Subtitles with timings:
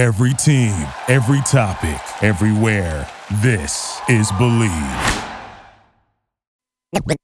[0.00, 3.06] Every team, every topic, everywhere.
[3.42, 5.26] This is Bleav.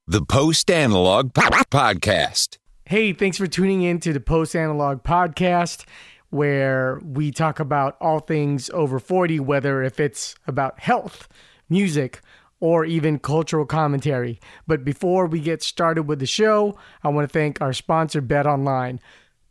[0.07, 2.59] The Post Analog Podcast.
[2.85, 5.87] Hey, thanks for tuning in to the Post Analog Podcast,
[6.29, 11.29] where we talk about all things over 40, whether if it's about health,
[11.70, 12.20] music,
[12.61, 14.38] or even cultural commentary.
[14.66, 18.46] But before we get started with the show, I want to thank our sponsor, Bet
[18.46, 19.00] Online.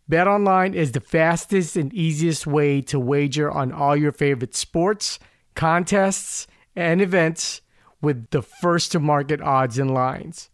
[0.08, 5.18] Bet Online is the fastest and easiest way to wager on all your favorite sports,
[5.56, 7.62] contests, and events
[8.02, 10.52] with the first to market odds and lines.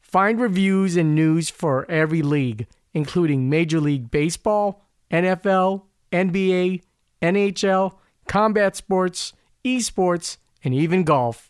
[0.00, 6.82] Find reviews and news for every league, including Major League Baseball, NFL, NBA,
[7.22, 7.94] NHL,
[8.26, 9.32] combat sports,
[9.64, 11.49] esports, and even golf.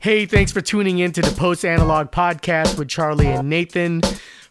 [0.00, 4.00] Hey, thanks for tuning in to the Post Analog Podcast with Charlie and Nathan.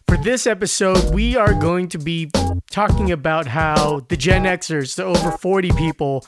[0.06, 2.30] For this episode, we are going to be
[2.70, 6.26] talking about how the Gen Xers, the over 40 people,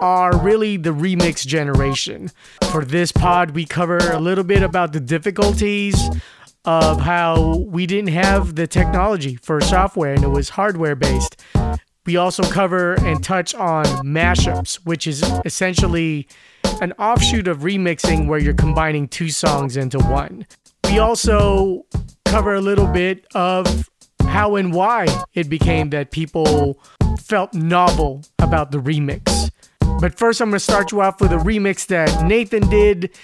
[0.00, 2.30] are really the remix generation.
[2.70, 6.00] For this pod, we cover a little bit about the difficulties
[6.64, 11.42] of how we didn't have the technology for software and it was hardware based.
[12.06, 16.26] We also cover and touch on mashups, which is essentially
[16.80, 20.46] an offshoot of remixing where you're combining two songs into one.
[20.84, 21.86] We also
[22.24, 23.88] cover a little bit of
[24.26, 26.82] how and why it became that people
[27.18, 29.50] felt novel about the remix.
[30.00, 33.16] But first, I'm going to start you off with a remix that Nathan did.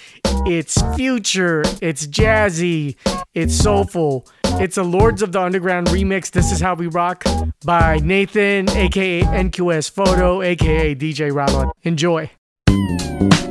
[0.47, 2.97] It's future, it's jazzy,
[3.35, 4.29] it's soulful.
[4.61, 6.31] It's a Lords of the Underground remix.
[6.31, 7.25] This is How We Rock
[7.65, 11.71] by Nathan, aka NQS Photo, aka DJ Rallo.
[11.83, 12.31] Enjoy.
[12.69, 13.48] Música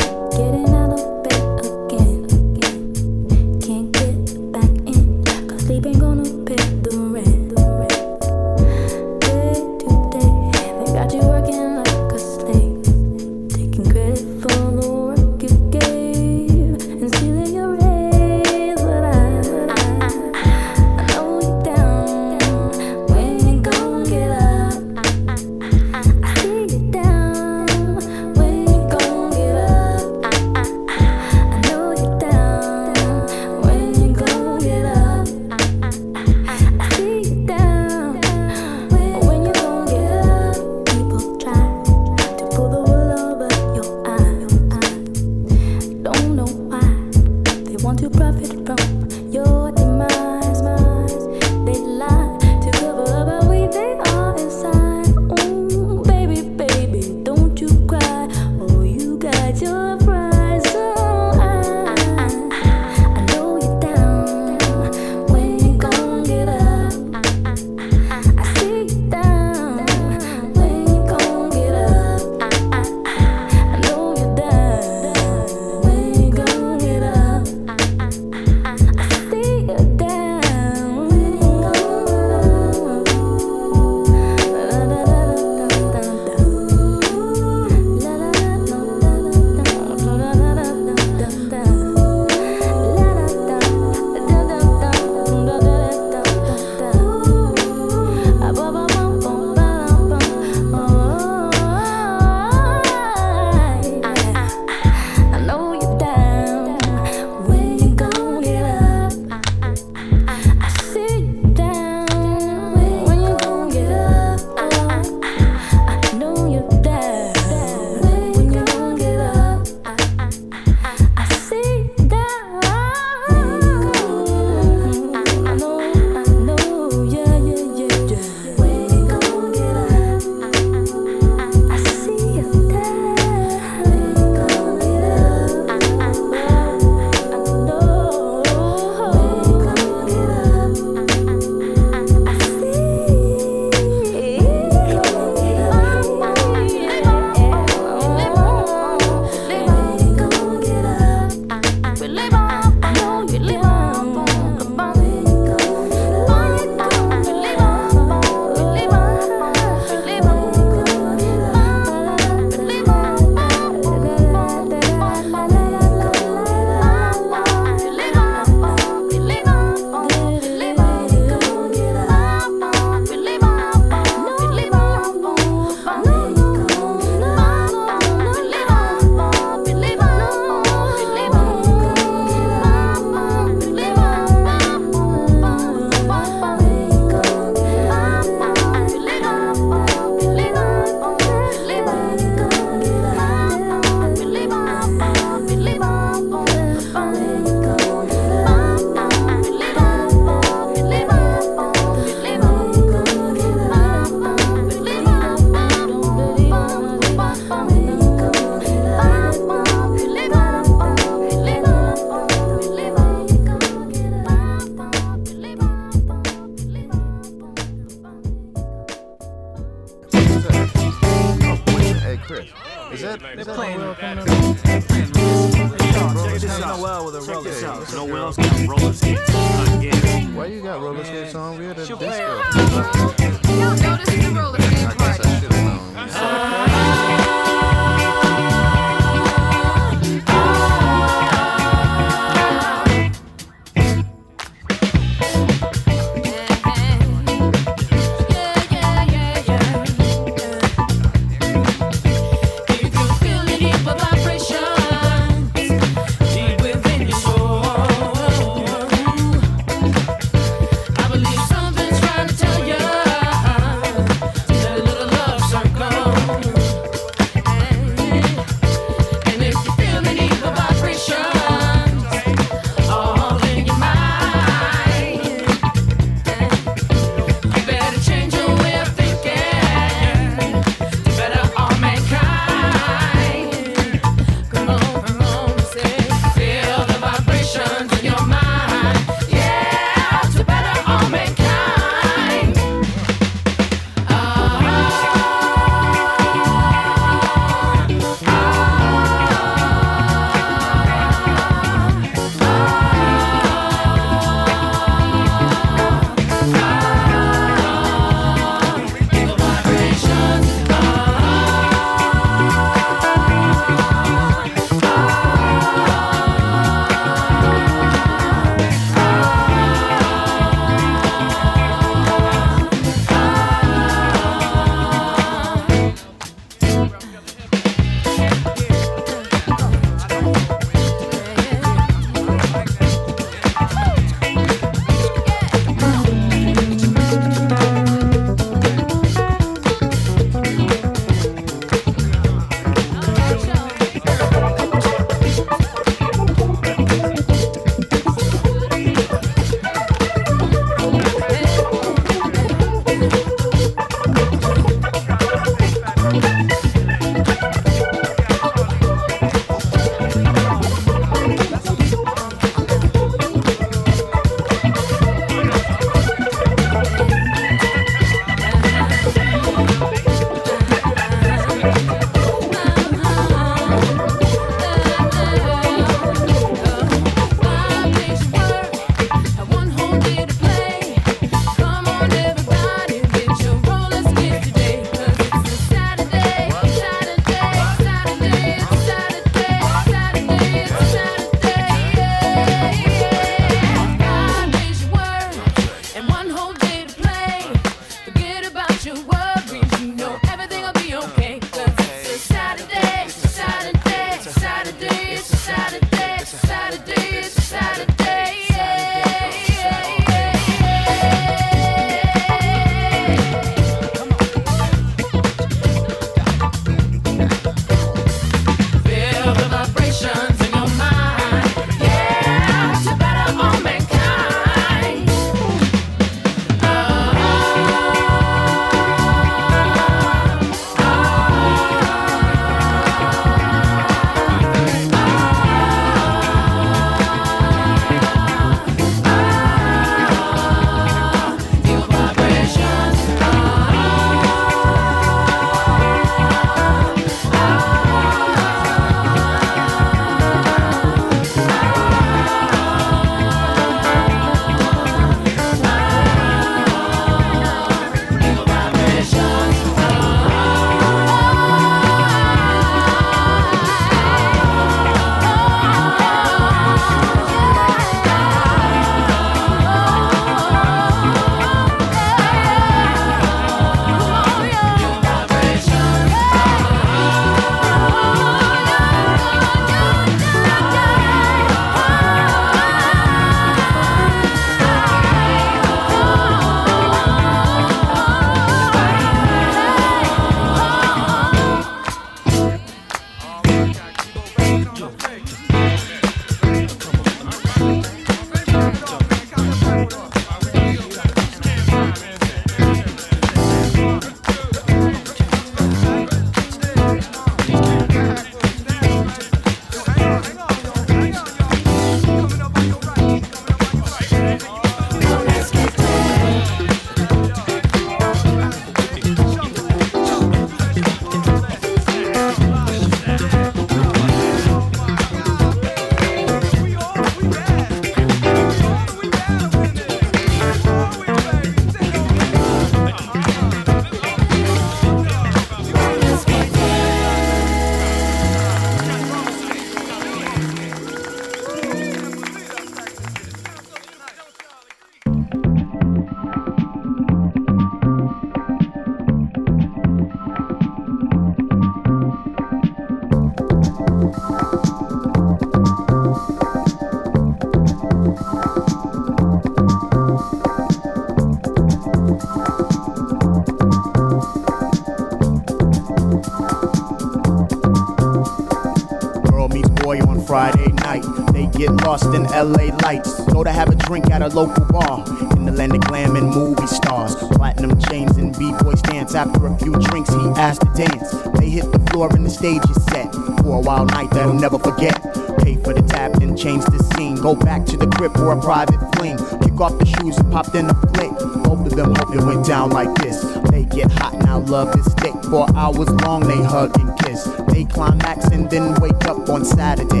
[571.62, 573.20] Get lost in LA lights.
[573.26, 575.04] Go to have a drink at a local bar.
[575.36, 577.14] In the land of glam and movie stars.
[577.14, 579.14] Platinum chains and b-boys dance.
[579.14, 581.12] After a few drinks, he asked to dance.
[581.38, 583.12] They hit the floor and the stage is set.
[583.44, 585.00] For a wild night that he'll never forget.
[585.38, 587.14] Pay for the tab, then change the scene.
[587.14, 589.16] Go back to the crib for a private fling.
[589.38, 591.12] Kick off the shoes and popped in a flick.
[591.44, 593.22] Both of them hope it went down like this.
[593.52, 595.14] They get hot now, love is thick.
[595.30, 597.24] For hours long, they hug and kiss.
[597.66, 600.00] Climax and then wake up on Saturday.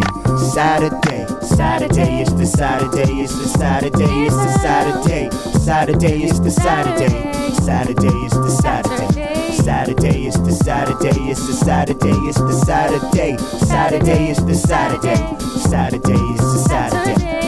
[0.52, 5.30] Saturday, Saturday, is the Saturday, is the Saturday, is the Saturday.
[5.58, 7.32] Saturday, is the Saturday.
[7.54, 9.52] Saturday, is the Saturday.
[9.52, 13.36] Saturday, it's the Saturday, is the Saturday, it's the Saturday.
[13.36, 15.16] Saturday, it's the Saturday.
[15.58, 17.41] Saturday, is the Saturday.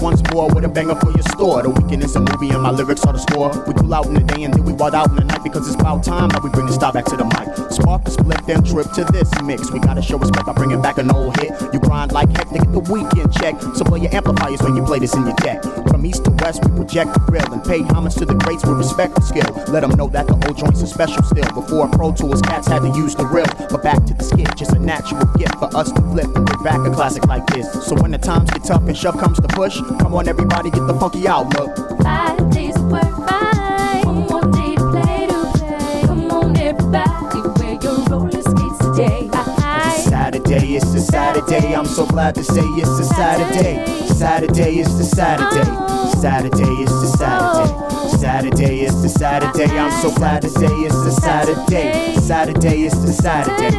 [0.00, 1.62] Once more with a banger for your store.
[1.62, 3.50] The weekend is a movie and my lyrics are the score.
[3.66, 5.66] We cool out in the day and then we wild out in the night because
[5.68, 7.52] it's about time that we bring the style back to the mic.
[7.70, 9.70] Spark a split, then trip to this mix.
[9.70, 11.52] We gotta show respect by bringing back an old hit.
[11.72, 13.60] You grind like heck to get the weekend check.
[13.76, 15.62] So play your amplifiers when you play this in your deck.
[15.88, 18.78] From east to west, we project the grill and pay homage to the greats with
[18.78, 19.52] respect and skill.
[19.68, 21.44] Let them know that the old joints are special still.
[21.52, 23.48] Before Pro Tools, cats had to use the real.
[23.68, 26.62] But back to the skit, just a natural gift for us to flip and bring
[26.64, 27.68] back a classic like this.
[27.84, 30.86] So when the times get tough and shove comes to push, come on everybody, get
[30.86, 31.76] the funky outlook.
[32.02, 34.04] Five days of work, five.
[34.04, 36.02] One more day to play, to play.
[36.06, 39.30] Come on, everybody, wear your roller skates today.
[39.32, 41.74] It's a Saturday, it's a Saturday.
[41.74, 43.84] I'm so glad to say it's a Saturday.
[44.06, 45.64] Saturday, it's the Saturday.
[45.66, 46.14] Oh.
[46.20, 47.99] Saturday, it's the Saturday.
[48.10, 49.78] Saturday, is the Saturday.
[49.78, 52.14] I'm so glad to say it's the Saturday.
[52.16, 53.70] Saturday, is the Saturday.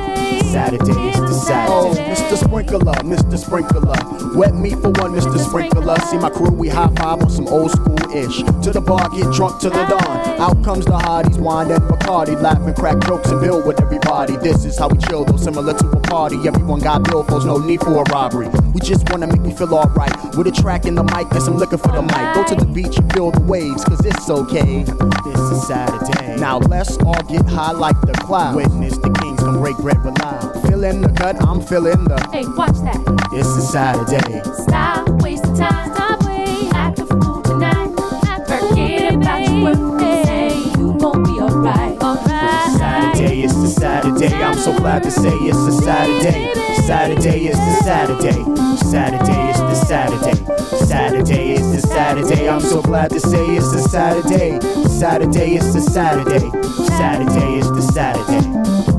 [0.51, 1.71] Saturday, is the Saturday.
[1.71, 2.37] Oh, Mr.
[2.37, 3.37] Sprinkler, Mr.
[3.37, 4.37] Sprinkler.
[4.37, 5.37] Wet me for one, Mr.
[5.37, 5.97] Sprinkler.
[6.09, 8.37] See my crew, we high five on some old school ish.
[8.63, 10.17] To the bar, get drunk to the dawn.
[10.39, 12.41] Out comes the hotties, wine and Bacardi.
[12.41, 14.37] Laughing, crack jokes, and build with everybody.
[14.37, 16.37] This is how we chill, though, similar to a party.
[16.47, 18.47] Everyone got billfolds, no need for a robbery.
[18.73, 20.35] We just wanna make me feel alright.
[20.35, 22.33] With a track in the mic and some liquor for the mic.
[22.35, 24.83] Go to the beach and feel the waves, cause it's okay.
[24.83, 26.37] This is Saturday.
[26.37, 28.55] Now let's all get high like the clouds.
[28.55, 30.61] Witness the kings come break bread with loud.
[30.67, 32.19] Feeling the cut, I'm feeling the.
[32.31, 33.29] Hey, watch that.
[33.31, 34.41] This is Saturday.
[34.63, 34.90] Stop
[44.01, 44.33] Saturday.
[44.33, 46.53] I'm so glad to say it's a Saturday.
[46.87, 48.43] Saturday is the Saturday.
[48.77, 50.85] Saturday is the Saturday.
[50.85, 52.49] Saturday is the Saturday.
[52.49, 54.59] I'm so glad to say it's a Saturday.
[54.87, 56.39] Saturday is the Saturday.
[56.87, 58.41] Saturday is the Saturday.
[58.41, 58.90] Saturday.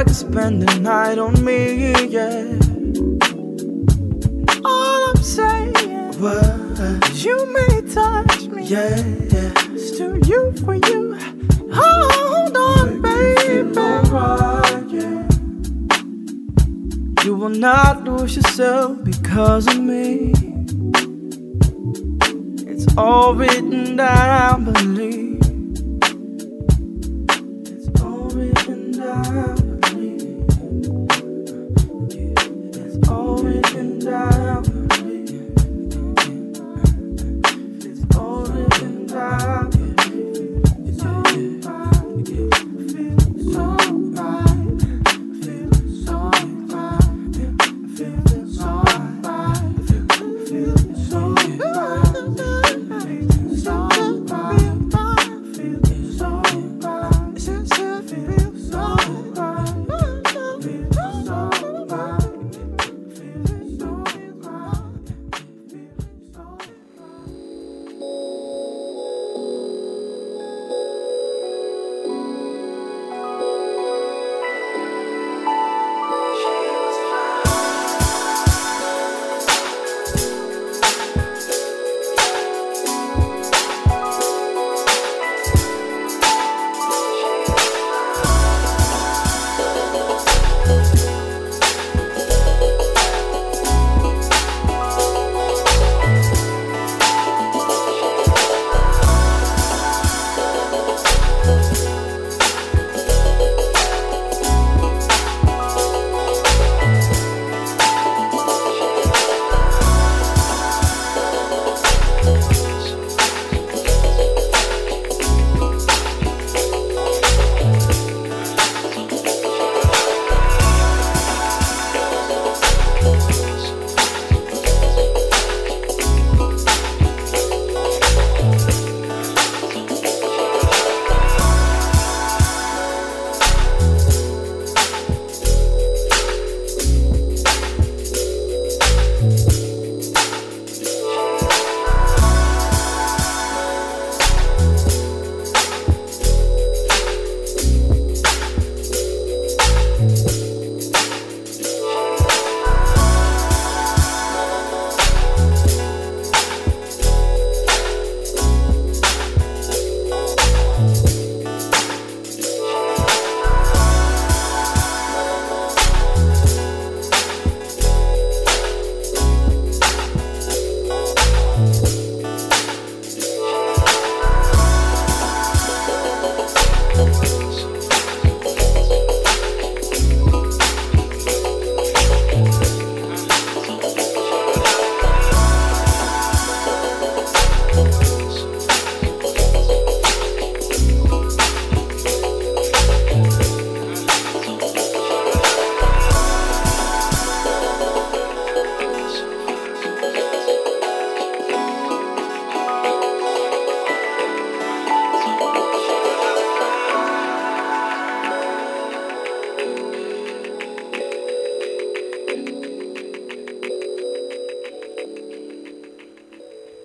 [0.00, 2.69] I could spend the night on me, yeah.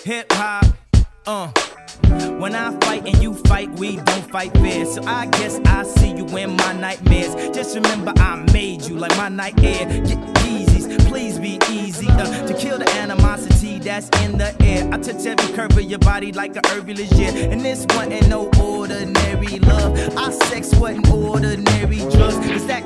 [0.06, 0.66] Hip hop.
[1.26, 1.48] Uh.
[2.38, 4.86] When I fight and you fight, we don't fight fair.
[4.86, 7.34] So I guess I see you in my nightmares.
[7.56, 9.86] Just remember I made you like my night air.
[10.02, 12.08] Get Yeezys, please be easy.
[12.08, 14.88] Uh, to kill the animosity that's in the air.
[14.94, 17.32] I touch every curve of your body like a herbalist, yeah.
[17.32, 20.18] And this one ain't no ordinary love.
[20.18, 22.38] Our sex wasn't ordinary drugs.
[22.48, 22.84] It's that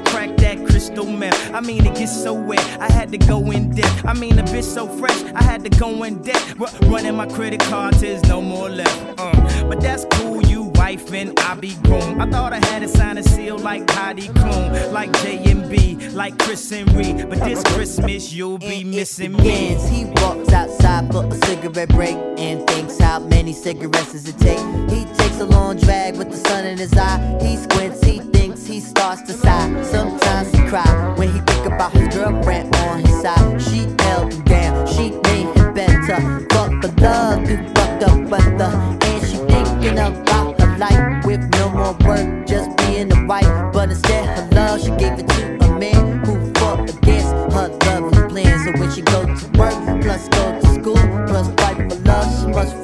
[0.79, 1.53] crystal meth.
[1.53, 4.05] I mean, it gets so wet, I had to go in depth.
[4.05, 6.41] I mean, the bitch so fresh, I had to go in debt.
[6.57, 9.19] Ru- running my credit card there's no more left.
[9.19, 10.28] Uh, but that's cool,
[10.91, 12.19] you wife and I be groom.
[12.19, 15.95] I thought I had a sign and seal like Heidi Klum, like J and B,
[16.09, 17.29] like Chris and Reed.
[17.29, 19.75] But this Christmas you'll be missing me.
[19.89, 24.59] He walks outside for a cigarette break and thinks how many cigarettes does it take.
[24.89, 27.37] He takes a long drag with the sun in his eye.
[27.41, 29.83] He squints, he thinks, he starts to sigh.
[29.83, 33.61] Sometimes he cry when he think about his girlfriend on his side.
[33.61, 36.19] She held him down, she made him better.
[36.49, 38.71] Fuck the love, through fucked up weather,
[39.05, 40.28] and she thinking her
[40.79, 43.73] life with no more work, just being a wife.
[43.73, 48.29] But instead, her love she gave it to a man who fought against her lovely
[48.29, 48.59] plan.
[48.65, 52.47] So when she go to work, plus go to school, plus fight for love, she
[52.47, 52.78] must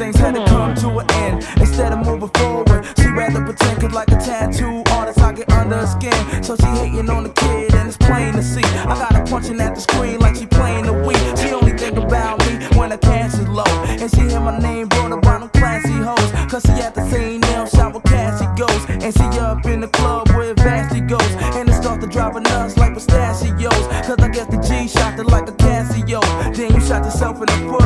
[0.00, 1.46] things had to come to an end.
[1.58, 5.76] Instead of moving forward, she rather pretend cause like a tattoo artist, I get under
[5.76, 6.42] her skin.
[6.42, 8.64] So she hating on the kid, and it's plain to see.
[8.64, 11.20] I got her punching at the screen like she playing the Wii.
[11.40, 13.74] She only think about me when the cash is low.
[14.00, 16.30] And she hear my name brought up by them classy hoes.
[16.50, 18.82] Cause she at the same nail shop where Cassie goes.
[19.04, 21.32] And she up in the club where Vashti goes.
[21.56, 23.84] And it start to drive her nuts like pistachios.
[24.06, 26.22] Cause I guess the G shot her like a Casio.
[26.56, 27.79] Then you shot yourself in the foot.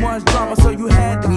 [0.00, 1.27] Much drama, so you had to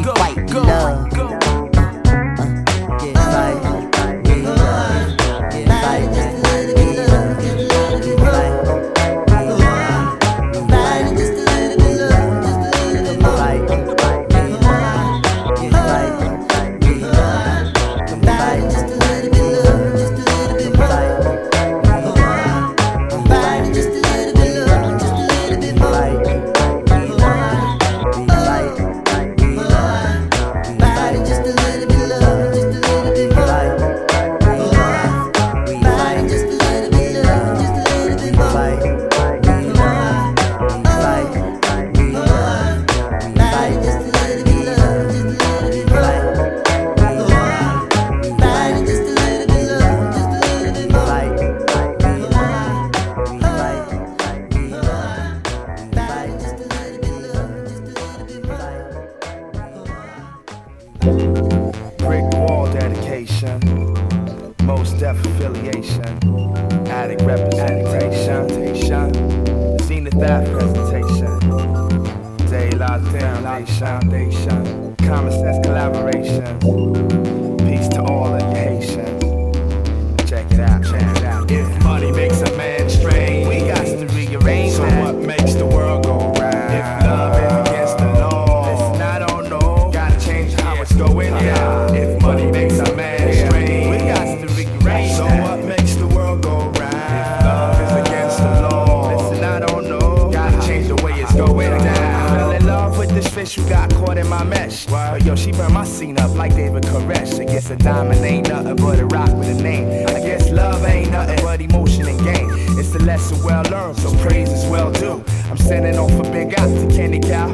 [112.02, 112.78] emotion and game.
[112.78, 115.24] It's a lesson well learned, so praise is well due.
[115.50, 117.50] I'm sending off a big out to Kenny Cow.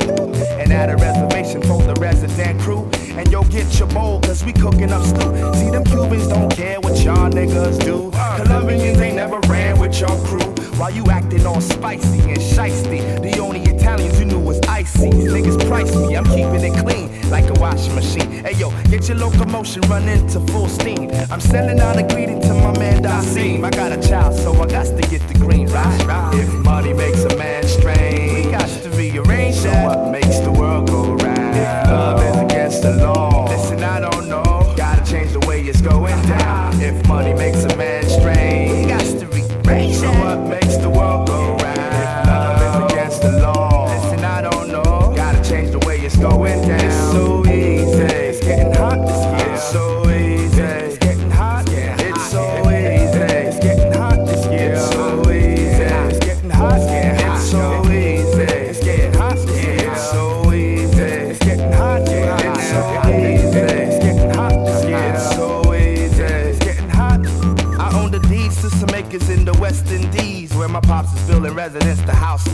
[0.60, 2.90] And at a reservation for the resident crew.
[3.18, 5.54] And yo, get your bowl, cause we cooking up stew.
[5.56, 8.12] See, them Cubans don't care what y'all niggas do.
[8.44, 10.54] Colombians ain't never ran with your crew.
[10.78, 13.02] While you acting all spicy and shisty.
[13.22, 15.10] The only Italians you knew was icy.
[15.10, 18.30] Niggas price me, I'm keeping it clean like a washing machine.
[18.46, 21.10] Hey yo, get your locomotion running to full steam.
[21.32, 23.66] I'm sending out a greeting to my man Dasim.
[23.66, 26.34] I got a child, so I got to get the green right.
[26.34, 30.40] If money makes a man strange, we got to rearrange so what makes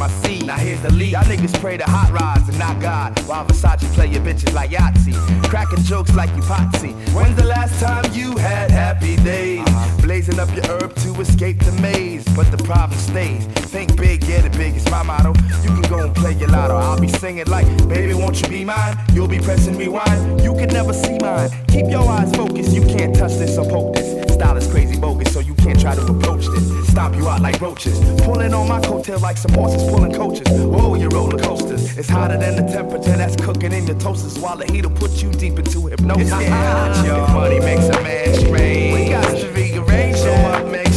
[0.04, 0.46] my seed.
[0.46, 1.14] Now here's the lead.
[1.14, 3.18] Y'all niggas pray to hot rods and not God.
[3.22, 5.16] While Versace play your bitches like Yahtzee.
[5.50, 6.94] Cracking jokes like you Potsie.
[7.16, 9.62] When's the last time you had happy days?
[9.62, 10.02] Uh-huh.
[10.02, 12.26] Blazing up your herb to escape the maze.
[12.36, 13.46] But the problem stays.
[13.72, 14.76] Think big, get it big.
[14.76, 15.34] It's my motto.
[15.64, 16.76] You can go and play your lotto.
[16.76, 18.98] I'll be singing like, baby, won't you be mine?
[19.14, 20.42] You'll be pressing rewind.
[20.42, 21.50] You can never see mine.
[21.70, 22.74] Keep your eyes focused.
[22.74, 24.23] You can't touch this or poke this.
[24.34, 26.88] Style is crazy bogus, so you can't try to approach this.
[26.88, 28.00] Stomp you out like roaches.
[28.24, 30.48] Pulling on my coattail like some horses pulling coaches.
[30.50, 31.98] Whoa, you roller coasters.
[31.98, 34.40] It's hotter than the temperature that's cooking in your toasters.
[34.40, 36.30] While the heat'll put you deep into hypnosis.
[36.30, 38.94] Yeah, your money makes a man strange.
[38.94, 40.93] We got to rearrange so what makes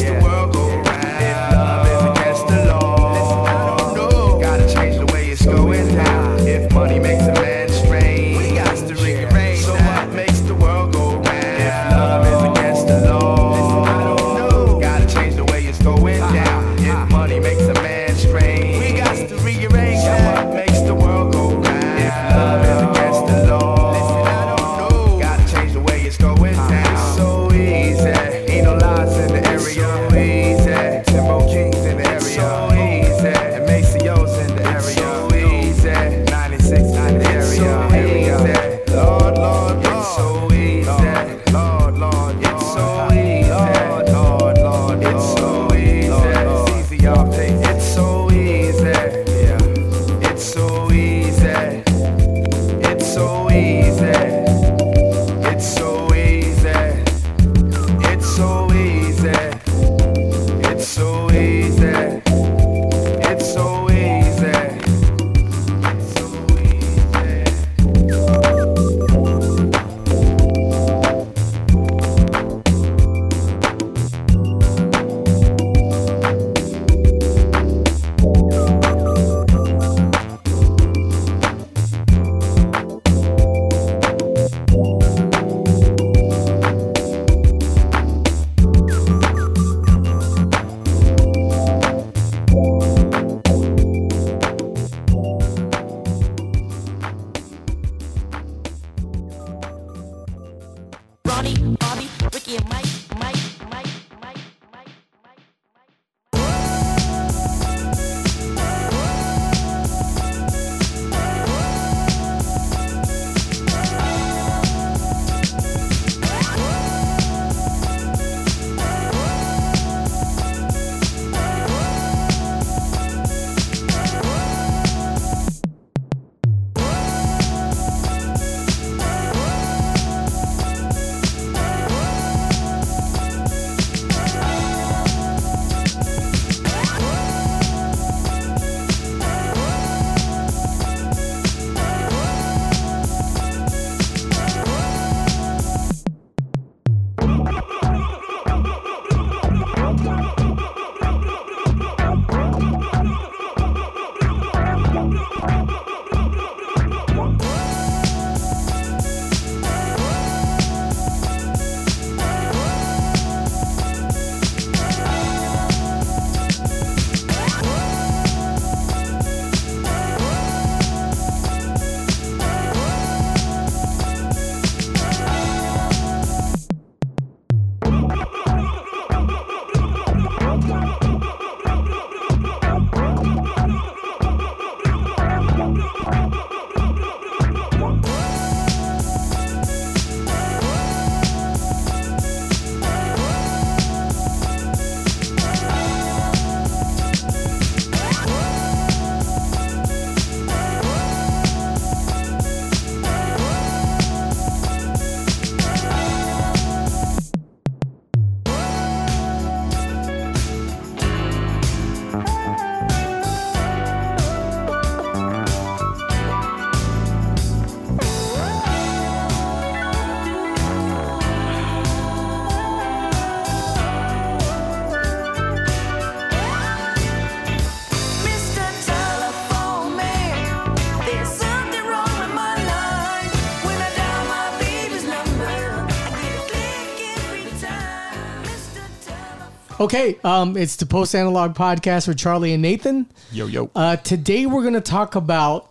[239.87, 243.07] Okay, um, it's the Post Analog Podcast with Charlie and Nathan.
[243.31, 243.71] Yo yo.
[243.73, 245.71] Uh, today we're going to talk about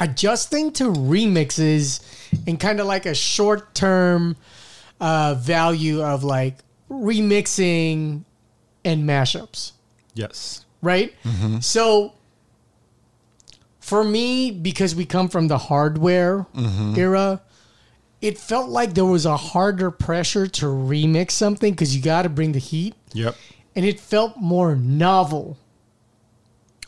[0.00, 2.02] adjusting to remixes
[2.48, 4.34] and kind of like a short term
[5.00, 6.56] uh, value of like
[6.90, 8.24] remixing
[8.84, 9.70] and mashups,
[10.14, 10.64] yes.
[10.82, 11.14] right?
[11.60, 12.14] So
[13.78, 16.44] for me, because we come from the hardware
[16.96, 17.40] era,
[18.22, 22.28] it felt like there was a harder pressure to remix something because you got to
[22.28, 23.36] bring the heat, Yep.
[23.76, 25.58] and it felt more novel.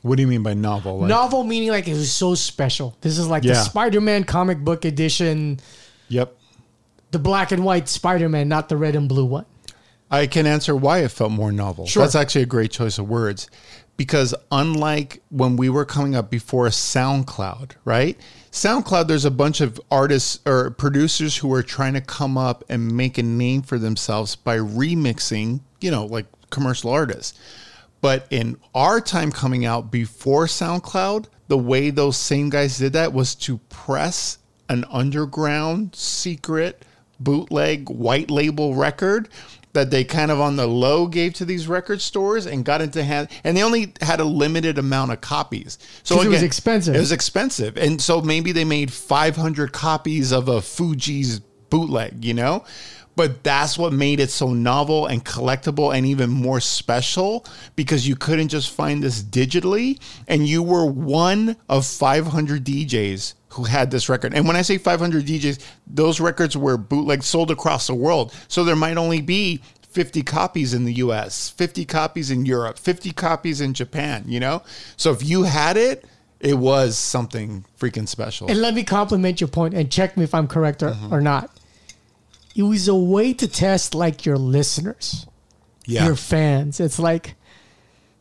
[0.03, 1.01] What do you mean by novel?
[1.01, 2.97] Like, Novel meaning like it was so special.
[3.01, 5.61] This is like the Spider-Man comic book edition,
[6.09, 6.37] Yep.
[7.11, 9.47] the black and white Spider-Man, not the red and blue one.
[10.11, 11.87] I can answer why it felt more novel.
[11.87, 12.03] Sure.
[12.03, 13.49] That's actually a great choice of words.
[13.97, 18.19] Because unlike when we were coming up before SoundCloud, right?
[18.55, 22.97] SoundCloud, there's a bunch of artists or producers who are trying to come up and
[22.97, 27.37] make a name for themselves by remixing, you know, like commercial artists.
[28.01, 33.13] But in our time coming out before SoundCloud, the way those same guys did that
[33.13, 34.39] was to press
[34.69, 36.85] an underground secret
[37.19, 39.31] bootleg white label record
[39.75, 43.05] that they kind of on the low gave to these record stores and got into
[43.05, 45.79] hand and they only had a limited amount of copies.
[46.03, 46.97] So 'Cause it was expensive.
[46.97, 47.77] It was expensive.
[47.77, 52.65] And so maybe they made 500 copies of a Fugees bootleg, you know?
[53.17, 57.47] But that's what made it so novel and collectible and even more special
[57.77, 63.65] because you couldn't just find this digitally and you were one of 500 DJs who
[63.65, 64.35] had this record.
[64.35, 68.35] And when I say 500 DJs, those records were bootleg sold across the world.
[68.49, 73.13] So there might only be 50 copies in the US, 50 copies in Europe, 50
[73.13, 74.63] copies in Japan, you know?
[74.97, 76.05] So if you had it,
[76.41, 78.49] it was something freaking special.
[78.51, 81.15] And let me compliment your point and check me if I'm correct or, Mm-hmm.
[81.15, 81.51] or not.
[82.57, 85.27] It was a way to test like your listeners,
[85.87, 86.07] Yeah.
[86.07, 86.81] your fans.
[86.81, 87.35] It's like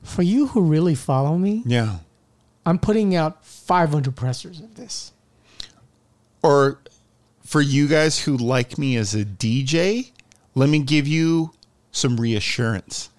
[0.04, 1.98] for you who really follow me, Yeah.
[2.66, 5.12] I'm putting out 500 pressers of this.
[6.44, 6.80] Or
[7.44, 10.12] for you guys who like me as a DJ,
[10.54, 11.54] let me give you
[11.92, 13.10] some reassurance.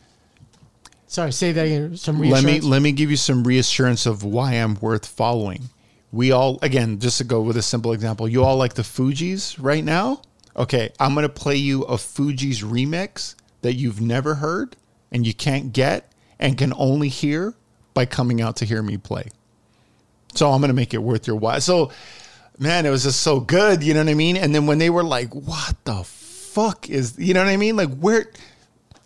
[1.07, 1.97] Sorry, say that again.
[1.97, 5.69] Some Let me let me give you some reassurance of why I'm worth following.
[6.11, 9.57] We all again, just to go with a simple example, you all like the Fugees
[9.61, 10.23] right now?
[10.57, 14.77] Okay, I'm gonna play you a Fugees remix that you've never heard
[15.13, 17.55] and you can't get and can only hear
[17.95, 19.29] by coming out to hear me play.
[20.35, 21.61] So I'm gonna make it worth your while.
[21.61, 21.93] So
[22.59, 24.37] man, it was just so good, you know what I mean?
[24.37, 27.77] And then when they were like, what the fuck is you know what I mean?
[27.77, 28.27] Like where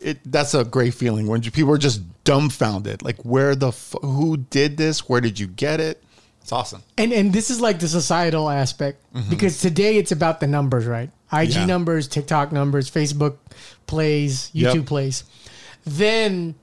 [0.01, 3.03] it that's a great feeling when people are just dumbfounded.
[3.03, 5.09] Like where the f- who did this?
[5.09, 6.03] Where did you get it?
[6.43, 6.83] It's awesome.
[6.97, 11.11] And and this is like the societal aspect because today it's about the numbers, right?
[11.33, 11.59] IG Mm-hmm.
[11.61, 11.67] Yeah.
[11.67, 13.37] numbers, TikTok numbers, Facebook
[13.87, 14.75] plays, Yep.
[14.75, 15.25] YouTube plays.
[15.85, 16.55] Then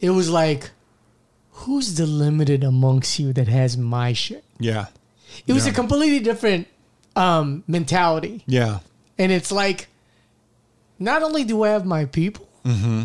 [0.00, 0.70] it was like,
[1.50, 4.44] who's the limited amongst you that has my shit?
[4.58, 4.86] Yeah.
[5.46, 5.72] It was Yeah.
[5.72, 6.66] a completely different
[7.14, 8.80] um, mentality, Yeah.
[9.18, 9.88] and it's like,
[10.98, 13.04] not only do I have my people, Mm-hmm.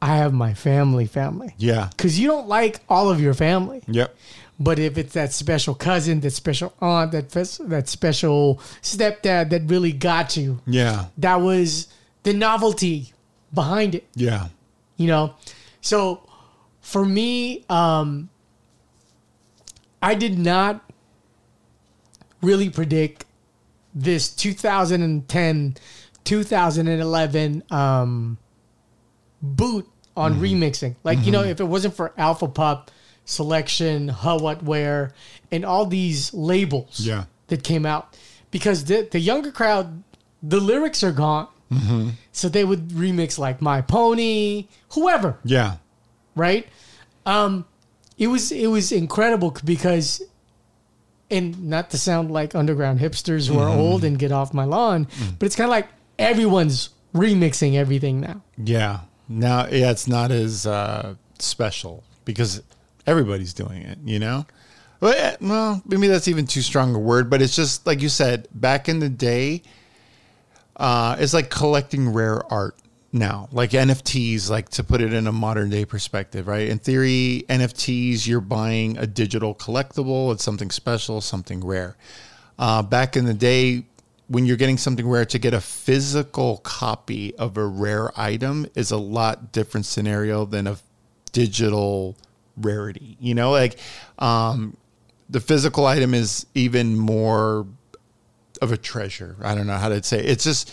[0.00, 1.54] I have my family, family.
[1.58, 1.88] Yeah.
[1.90, 3.82] Because you don't like all of your family.
[3.86, 4.16] Yep.
[4.60, 9.92] But if it's that special cousin, that special aunt, that that special stepdad that really
[9.92, 11.06] got you, Yeah.
[11.18, 11.88] that was
[12.22, 13.12] the novelty
[13.52, 14.48] behind it, Yeah.
[14.96, 15.34] you know.
[15.80, 16.22] So
[16.80, 18.30] for me, um,
[20.02, 20.87] I did not
[22.42, 23.24] really predict
[23.94, 25.76] this 2010,
[26.24, 28.38] 2011 um,
[29.42, 30.96] boot on remixing.
[31.04, 32.90] Like you know, if it wasn't for Alpha Pup,
[33.24, 35.12] Selection, Huh What Where,
[35.50, 37.24] and all these labels Yeah.
[37.48, 38.16] that came out,
[38.50, 40.02] because the the younger crowd,
[40.42, 41.48] the lyrics are gone.
[42.32, 45.76] So they would remix like My Pony, whoever, Yeah.
[46.34, 46.66] right?
[47.26, 47.66] Um,
[48.16, 50.22] it was it was incredible because,
[51.30, 55.06] and not to sound like underground hipsters who are old and get off my lawn,
[55.38, 58.42] but it's kind of like everyone's remixing everything now.
[58.56, 59.00] Yeah.
[59.28, 62.62] Now, yeah, it's not as uh, special because
[63.06, 64.46] everybody's doing it, you know?
[65.00, 68.48] Well, well, maybe that's even too strong a word, but it's just like you said,
[68.52, 69.62] back in the day,
[70.76, 72.76] uh, it's like collecting rare art
[73.12, 76.68] now, like NFTs, like to put it in a modern day perspective, right?
[76.68, 81.96] In theory, NFTs, you're buying a digital collectible, it's something special, something rare.
[82.58, 83.84] Uh, back in the day,
[84.26, 88.90] when you're getting something rare, to get a physical copy of a rare item is
[88.90, 90.76] a lot different scenario than a
[91.32, 92.14] digital
[92.58, 93.16] rarity.
[93.20, 93.78] You know, like
[94.18, 94.76] um,
[95.30, 97.66] the physical item is even more
[98.60, 99.36] of a treasure.
[99.42, 100.18] I don't know how to say.
[100.18, 100.26] It.
[100.26, 100.72] It's just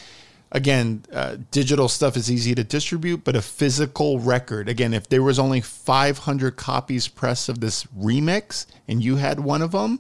[0.56, 5.22] again, uh, digital stuff is easy to distribute, but a physical record, again, if there
[5.22, 10.00] was only 500 copies pressed of this remix and you had one of them,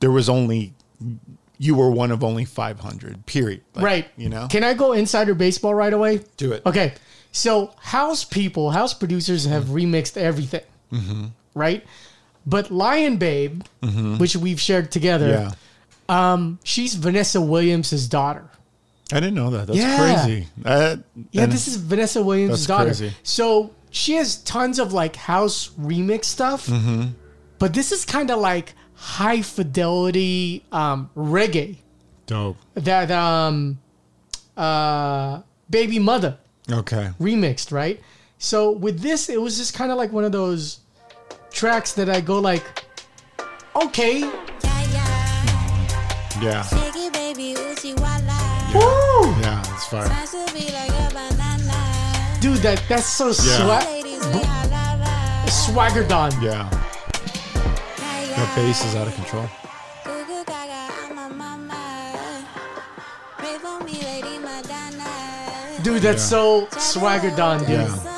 [0.00, 0.72] there was only,
[1.58, 3.60] you were one of only 500, period.
[3.74, 4.08] Like, right.
[4.16, 4.48] You know?
[4.48, 6.20] Can I go insider baseball right away?
[6.38, 6.62] Do it.
[6.64, 6.94] Okay.
[7.30, 11.24] So house people, house producers have remixed everything, Mm-hmm.
[11.54, 11.84] right?
[12.46, 13.62] But Lion Babe,
[14.18, 15.28] which we've shared together,
[16.08, 16.32] Yeah.
[16.32, 18.44] um, she's Vanessa Williams' daughter.
[19.12, 19.66] I didn't know that.
[19.66, 19.96] That's Yeah.
[20.24, 20.46] crazy.
[20.64, 20.96] Uh,
[21.32, 22.84] Yeah, this is Vanessa Williams' That's daughter.
[22.86, 23.12] crazy.
[23.22, 27.08] So she has tons of like house remix stuff, Mm-hmm.
[27.58, 31.76] but this is kind of like high fidelity um, reggae
[32.26, 32.56] dope.
[32.74, 33.78] that um,
[34.56, 36.38] uh, Baby Mother
[36.70, 37.10] Okay.
[37.20, 38.00] remixed, right?
[38.38, 40.78] So with this, it was just kind of like one of those
[41.52, 42.64] tracks that I go like,
[43.76, 44.20] okay,
[46.40, 46.64] Yeah.
[48.72, 49.01] woo, Yeah, it's
[49.92, 50.08] fire.
[52.40, 53.84] dude, that that's so swag,
[55.48, 56.32] swagger Don.
[56.40, 56.68] Yeah.
[58.36, 59.46] That bass is out of control.
[65.82, 67.70] Dude, that's so swagger done, dude.
[67.70, 68.11] Yeah.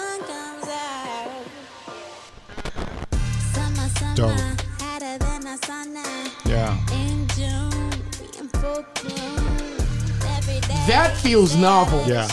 [11.34, 12.00] Feels novel.
[12.06, 12.28] Yeah.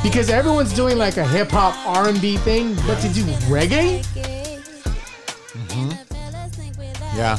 [0.00, 4.04] Because everyone's doing like a hip hop R and B thing, but to do reggae,
[5.50, 5.90] mm-hmm.
[7.18, 7.36] Yeah.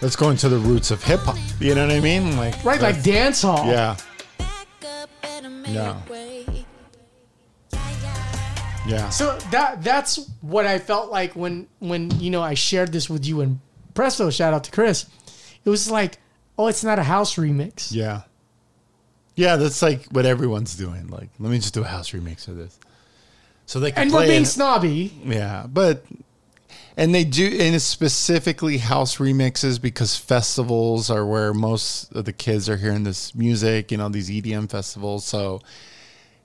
[0.00, 1.36] Let's go into the roots of hip hop.
[1.60, 2.38] You know what I mean?
[2.38, 2.80] Like right?
[2.80, 3.66] Like that's- dance hall.
[3.66, 3.98] Yeah.
[5.66, 6.00] Yeah.
[8.86, 9.10] Yeah.
[9.10, 13.26] So that that's what I felt like when when you know I shared this with
[13.26, 13.60] you and
[13.92, 14.30] Presto.
[14.30, 15.04] Shout out to Chris.
[15.66, 16.16] It was like,
[16.56, 17.92] oh, it's not a house remix.
[17.92, 18.22] Yeah.
[19.38, 21.06] Yeah, that's like what everyone's doing.
[21.08, 22.76] Like, let me just do a house remix of this.
[23.66, 24.46] So they can And play we're being it.
[24.46, 25.12] snobby.
[25.24, 26.04] Yeah, but
[26.96, 32.32] and they do and it's specifically house remixes because festivals are where most of the
[32.32, 35.24] kids are hearing this music, you know, these EDM festivals.
[35.24, 35.60] So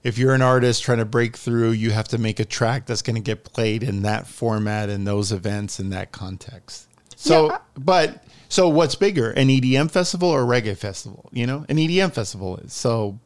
[0.04, 3.02] if you're an artist trying to break through, you have to make a track that's
[3.02, 6.86] going to get played in that format in those events in that context.
[7.16, 7.58] So, Yeah.
[7.76, 8.23] but
[8.54, 11.28] so what's bigger, an EDM festival or a reggae festival?
[11.32, 13.18] You know, an EDM festival is so.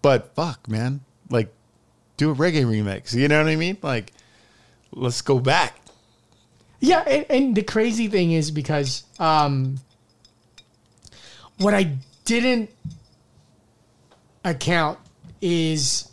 [0.00, 1.52] But fuck, man, like,
[2.18, 3.14] do a reggae remix.
[3.14, 3.78] You know what I mean?
[3.82, 4.12] Like,
[4.92, 5.76] let's go back.
[6.78, 9.80] Yeah, and, and the crazy thing is because um,
[11.58, 12.70] what I didn't
[14.44, 15.00] account
[15.40, 16.12] is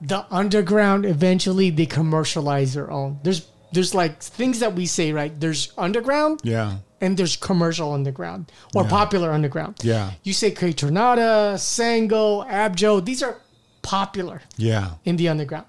[0.00, 3.20] the underground eventually they commercialize their own.
[3.22, 5.38] There's there's like things that we say right.
[5.38, 6.78] There's underground Yeah.
[7.00, 8.88] and there's commercial underground or Yeah.
[8.90, 9.76] popular underground.
[9.82, 10.12] Yeah.
[10.22, 13.04] You say Kaytranada, Sango, Abjo.
[13.04, 13.36] These are
[13.82, 14.92] popular Yeah.
[15.04, 15.66] in the underground.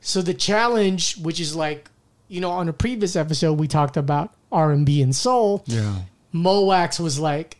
[0.00, 1.90] So the challenge, which is like,
[2.28, 5.62] you know, on a previous episode we talked about R and B and soul.
[5.66, 6.00] Yeah.
[6.34, 7.56] Moax was like,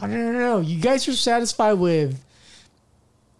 [0.00, 2.22] I don't know, you guys are satisfied with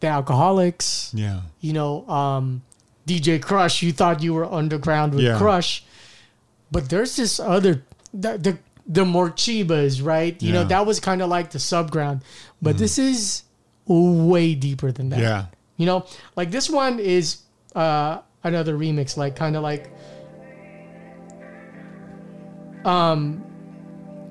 [0.00, 1.10] the alcoholics.
[1.14, 1.40] Yeah.
[1.60, 2.62] You know, um,
[3.06, 3.82] DJ Krush.
[3.82, 5.38] You thought you were underground with Yeah.
[5.38, 5.82] Krush,
[6.72, 7.82] but there's this other
[8.12, 10.40] the the, the Morchibas, right?
[10.42, 10.62] You know, Yeah.
[10.62, 10.68] Mm-hmm.
[10.70, 12.22] that was kind of like the subground,
[12.62, 13.42] but this is
[13.86, 15.18] way deeper than that.
[15.20, 15.46] Yeah.
[15.76, 17.38] You know, like this one is
[17.74, 19.90] uh, another remix, like kind of like
[22.84, 23.42] um,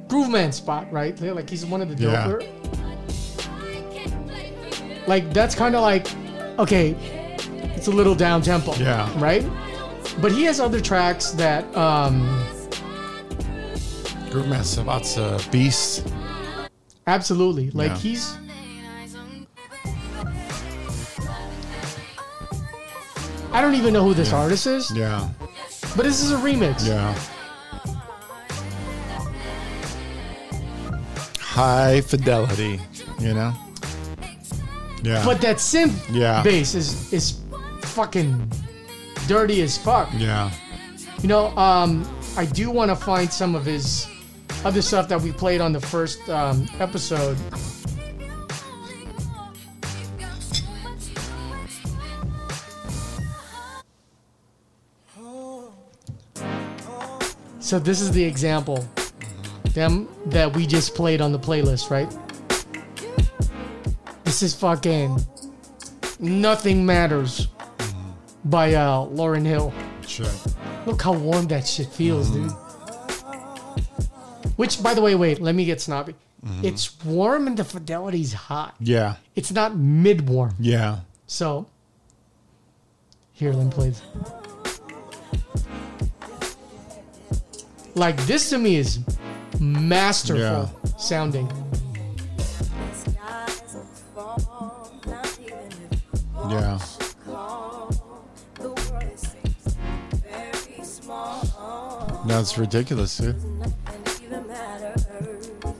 [0.08, 1.20] Grooveman Spot, right?
[1.20, 2.38] Like he's one of the Yeah.
[5.08, 6.08] Like that's kind of like
[6.60, 6.96] okay,
[7.84, 9.12] it's a little down tempo, Yeah.
[9.20, 9.44] right?
[10.22, 12.22] But he has other tracks that um,
[14.32, 16.08] Grooveman Spot's a beast.
[17.08, 17.98] absolutely like Yeah.
[17.98, 18.38] he's.
[23.52, 25.28] I don't even know who this artist is, Yeah.
[25.98, 26.88] but this is a remix.
[26.88, 27.14] Yeah.
[31.40, 32.80] High fidelity,
[33.20, 33.54] you know?
[35.04, 35.22] Yeah.
[35.26, 36.42] But that synth Yeah.
[36.44, 37.34] bass is is
[37.94, 38.52] fucking
[39.28, 40.10] dirty as fuck.
[40.18, 40.52] yeah.
[41.22, 42.04] You know, um,
[42.36, 44.08] I do want to find some of his
[44.66, 47.38] other stuff that we played on the first um, episode.
[57.60, 58.88] So this is the example,
[59.70, 62.14] them that we just played on the playlist, right?
[64.26, 65.20] This is fucking
[66.20, 67.48] "Nothing Matters"
[68.46, 69.74] by uh, Lauryn Hill.
[70.08, 70.26] Sure.
[70.86, 72.52] Look how warm that shit feels, dude.
[74.58, 76.16] Which, by the way, wait, let me get snobby.
[76.46, 76.64] Mhm.
[76.64, 78.76] It's warm and the fidelity's hot.
[78.80, 79.16] Yeah.
[79.36, 80.56] It's not mid warm.
[80.60, 81.00] Yeah.
[81.26, 81.68] So
[83.32, 84.02] here, Lynn plays.
[87.96, 89.00] Like this to me is
[89.60, 90.68] masterful Yeah.
[90.98, 91.48] sounding.
[96.50, 96.80] Yeah.
[102.26, 103.36] That's ridiculous, dude.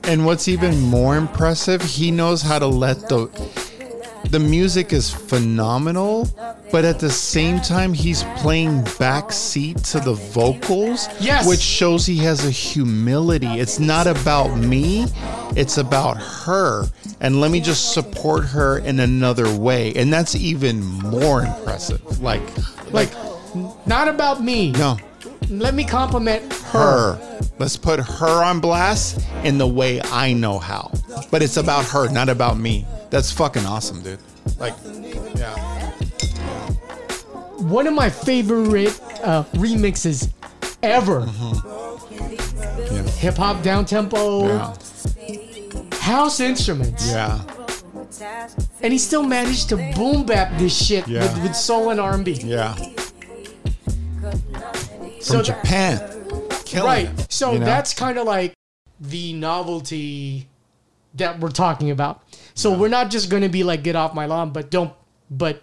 [0.04, 3.28] And what's even more impressive, he knows how to let the
[4.30, 6.28] the music is phenomenal,
[6.72, 11.46] but at the same time he's playing backseat to the vocals, Yes.
[11.46, 13.46] which shows he has a humility.
[13.60, 15.06] It's not about me,
[15.54, 16.86] it's about her.
[17.20, 19.92] And let me just support her in another way.
[19.94, 22.20] And that's even more impressive.
[22.20, 22.42] Like
[22.92, 23.10] Like,
[23.86, 24.72] not about me.
[24.72, 24.96] no,
[25.50, 27.14] Let me compliment her.
[27.14, 27.40] her.
[27.58, 30.90] Let's put her on blast in the way I know how.
[31.30, 32.86] But it's about her, not about me.
[33.10, 34.18] That's fucking awesome, dude.
[34.58, 34.74] Like,
[35.36, 35.54] yeah.
[37.58, 40.30] One of my favorite uh, remixes
[40.82, 41.26] ever.
[42.10, 43.02] Yeah.
[43.02, 44.74] Hip hop down tempo, Yeah.
[46.00, 47.10] house instruments.
[47.10, 47.40] Yeah.
[48.82, 51.22] And he still managed to boom bap this shit Yeah.
[51.22, 52.32] with, with soul and R&B.
[52.44, 52.76] Yeah.
[55.24, 55.98] So From Japan.
[56.64, 57.18] Killing right.
[57.20, 57.64] it, So you know?
[57.64, 58.52] that's kind of like
[59.00, 60.48] the novelty
[61.14, 62.22] that we're talking about.
[62.54, 64.92] So we're not just going to be like get off my lawn, but don't
[65.30, 65.62] but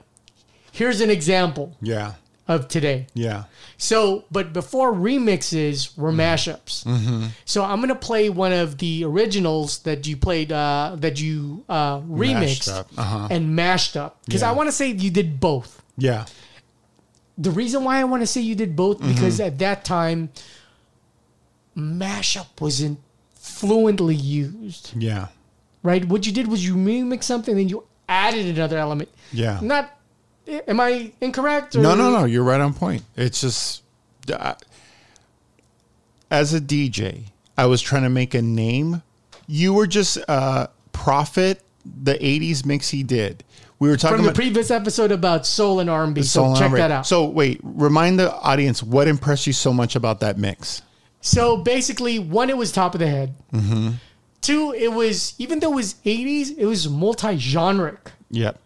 [0.71, 2.13] here's an example Yeah.
[2.47, 3.07] of today.
[3.13, 3.43] Yeah.
[3.77, 6.83] So, but before remixes were mashups.
[6.85, 7.27] Mm-hmm.
[7.45, 11.99] So I'm gonna play one of the originals that you played, uh, that you uh,
[12.01, 13.27] remixed up, uh-huh.
[13.31, 14.17] and mashed up.
[14.25, 14.49] Because Yeah.
[14.49, 15.81] I want to say you did both.
[15.97, 16.25] Yeah.
[17.37, 19.47] The reason why I want to say you did both because Mhm.
[19.47, 20.29] at that time,
[21.77, 22.99] mashup wasn't
[23.35, 24.91] fluently used.
[24.97, 25.27] Yeah.
[25.83, 26.05] Right?
[26.07, 29.09] What you did was you remix something, then you added another element.
[29.31, 29.59] Yeah.
[29.61, 29.97] Not.
[30.67, 31.75] Am I incorrect?
[31.75, 32.25] No, no, no.
[32.25, 33.03] You're right on point.
[33.15, 33.83] It's just,
[34.31, 34.55] uh,
[36.29, 37.25] as a DJ,
[37.57, 39.01] I was trying to make a name.
[39.47, 43.43] You were just uh, Prophet, the 80s mix he did.
[43.81, 46.21] We were talking From the about previous episode about soul and R&B.
[46.21, 47.07] So Soul and check that out.
[47.07, 50.83] So wait, remind the audience what impressed you so much about that mix.
[51.21, 53.33] So basically, one, it was top of the head.
[53.51, 53.93] Mm-hmm.
[54.41, 57.97] Two, it was even though it was '80s, it was multi-genric
[58.29, 58.59] Yep.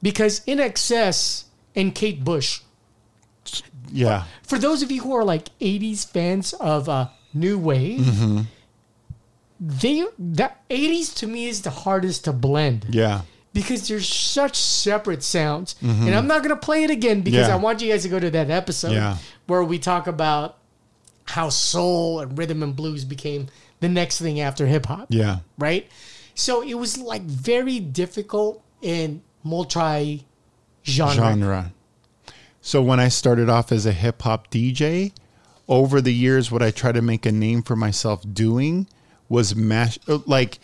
[0.00, 1.44] because INXS
[1.76, 2.62] and Kate Bush.
[3.92, 4.24] Yeah.
[4.42, 8.40] For those of you who are like '80s fans of uh, new wave, Mm-hmm.
[9.60, 13.22] they that '80s to me is the hardest to blend Yeah.
[13.54, 15.76] Because there's such separate sounds.
[15.82, 16.06] Mhm.
[16.06, 17.54] And I'm not gonna play it again because Yeah.
[17.54, 19.16] I want you guys to go to that episode Yeah.
[19.46, 20.58] where we talk about
[21.24, 23.46] how soul and rhythm and blues became
[23.80, 25.06] the next thing after hip hop.
[25.08, 25.38] Yeah.
[25.56, 25.88] Right?
[26.34, 30.26] So it was like very difficult and multi
[30.84, 31.72] genre.
[32.60, 35.12] So when I started off as a hip hop DJ,
[35.68, 38.86] over the years, what I tried to make a name for myself doing
[39.28, 40.58] was mash, like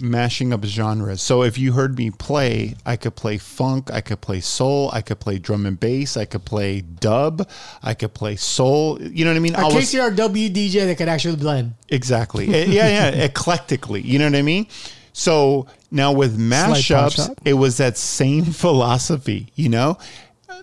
[0.00, 1.20] mashing up genres.
[1.22, 5.00] So if you heard me play, I could play funk, I could play soul, I
[5.02, 7.48] could play drum and bass, I could play dub,
[7.82, 9.00] I could play soul.
[9.02, 9.54] You know what I mean?
[9.54, 11.74] A I was- KCRW DJ that could actually blend.
[11.88, 12.46] Exactly.
[12.54, 14.02] Eh, yeah, yeah, eclectically.
[14.04, 14.66] You know what I mean?
[15.12, 19.98] So now with mashups, it was that same philosophy, you know?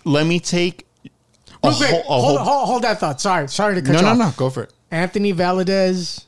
[0.06, 0.86] Let me take
[1.64, 3.20] Real quick, whole, a hold, whole- hold, hold that thought.
[3.20, 4.18] Sorry, sorry to cut No, you no, off.
[4.18, 4.72] no, go for it.
[4.92, 6.26] Anthony Valadez,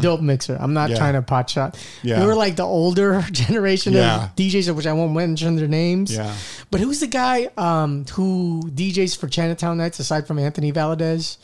[0.00, 0.56] dope mixer.
[0.60, 0.96] I'm not Yeah.
[0.96, 1.76] trying to pot shot.
[2.02, 2.20] Yeah.
[2.20, 4.24] We were like the older generation Yeah.
[4.26, 6.14] of DJs, which I won't mention their names.
[6.14, 6.32] Yeah.
[6.70, 11.36] But who's the guy um, who DJs for Chinatown Nights aside from Anthony Valadez?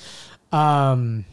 [0.53, 1.25] Um,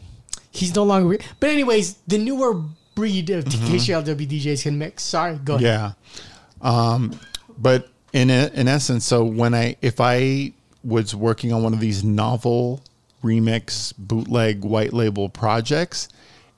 [0.50, 1.18] he's no longer.
[1.38, 2.60] But anyways, the newer
[2.94, 5.02] breed of KCRW DJs can mix.
[5.04, 5.66] Sorry, go ahead.
[5.66, 6.64] Mm-hmm.
[6.64, 6.92] Yeah.
[6.92, 7.18] Um,
[7.56, 12.02] but in in essence, so when I if I was working on one of these
[12.02, 12.82] novel
[13.22, 16.08] remix bootleg white label projects,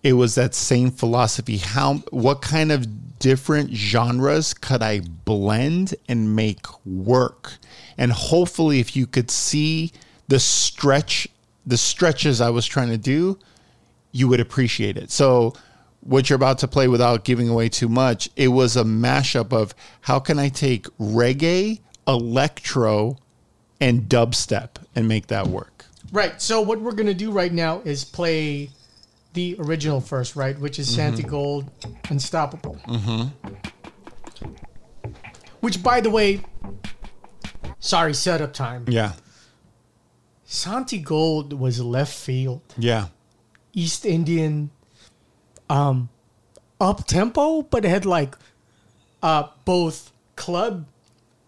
[0.03, 1.59] it was that same philosophy.
[1.59, 7.55] How what kind of different genres could I blend and make work?
[7.97, 9.93] And hopefully if you could see
[10.29, 11.29] the stretch
[11.65, 13.39] the stretches I was trying to do,
[14.11, 15.13] you would appreciate it.
[15.13, 15.55] So
[16.01, 19.73] what you're about to play without giving away too much, it was a mashup of
[20.01, 23.19] how can I take reggae, electro,
[23.81, 25.85] and dubstep and make that work.
[26.11, 26.43] Right.
[26.43, 28.71] So what we're gonna do right now is play
[29.33, 30.59] the original first, right?
[30.59, 31.69] Which is Santigold,
[32.11, 32.77] Unstoppable.
[32.87, 33.29] Mm-hmm.
[35.61, 36.41] Which, by the way,
[37.79, 38.85] sorry, setup time.
[38.89, 39.13] Yeah.
[40.47, 43.09] Santigold was left field, Yeah.
[43.73, 44.71] East Indian,
[45.71, 46.11] um,
[46.79, 48.37] up tempo, but it had like
[49.23, 50.87] uh both club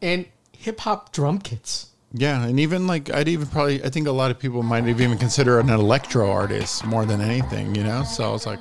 [0.01, 0.27] and
[0.57, 1.91] hip hop drum kits.
[2.17, 5.01] Yeah, and even like I'd even probably I think a lot of people might have
[5.01, 8.05] even consider an electro artist more than anything, you know.
[8.05, 8.61] So I was like,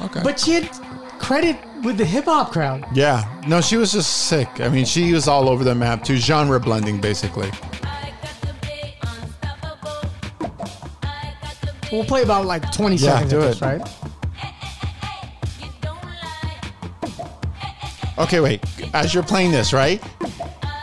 [0.00, 0.22] okay.
[0.24, 0.70] But she had
[1.18, 2.86] credit with the hip hop crowd.
[2.94, 4.48] yeah, no, she was just sick.
[4.60, 7.50] I mean, she was all over the map too, genre blending basically.
[11.92, 13.64] We'll play about like 20 Yeah, seconds do of this, it.
[13.64, 13.82] right?
[18.18, 18.64] Okay, wait.
[18.94, 20.02] As you're playing this, right?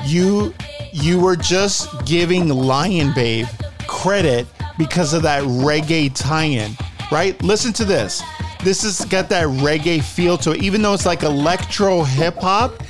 [0.06, 0.54] You
[0.94, 3.48] you were just giving Lion Babe
[3.88, 4.46] credit
[4.78, 6.72] because of that reggae tie-in,
[7.12, 7.42] right?
[7.42, 8.22] Listen to this.
[8.64, 12.82] This has got that reggae feel to it, even though it's like electro hip hop.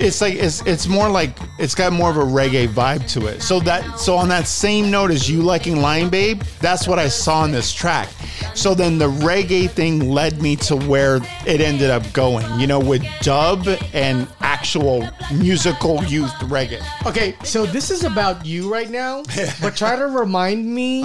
[0.00, 3.42] It's like it's it's more like it's got more of a reggae vibe to it.
[3.42, 7.08] So that so on that same note as you liking Lion Babe, that's what I
[7.08, 8.08] saw in this track.
[8.54, 12.80] So then the reggae thing led me to where it ended up going, you know,
[12.80, 14.26] with dub and
[14.64, 16.82] actual musical youth reggae.
[17.04, 19.22] Okay, so this is about you right now,
[19.60, 21.02] but try to remind me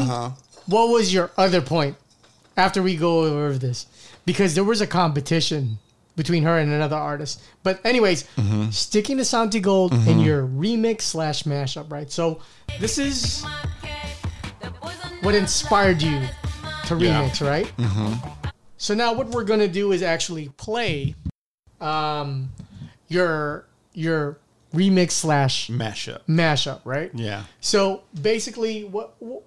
[0.67, 1.97] what was your other point
[2.55, 3.85] after we go over this
[4.25, 5.77] because there was a competition
[6.15, 7.41] between her and another artist.
[7.61, 8.23] But anyways,
[8.71, 12.09] sticking to Santigold in your remix slash mashup, right?
[12.09, 12.39] So
[12.79, 13.43] this is
[15.21, 16.21] what inspired you
[16.85, 17.23] to Yeah.
[17.27, 17.67] remix, right?
[17.75, 18.29] Mm-hmm.
[18.77, 21.15] So now what we're gonna do is actually play
[21.81, 22.49] um,
[23.09, 24.39] your your
[24.73, 26.21] remix slash Mashup.
[26.27, 27.11] mashup, right?
[27.13, 27.43] Yeah.
[27.59, 29.43] So basically, what, what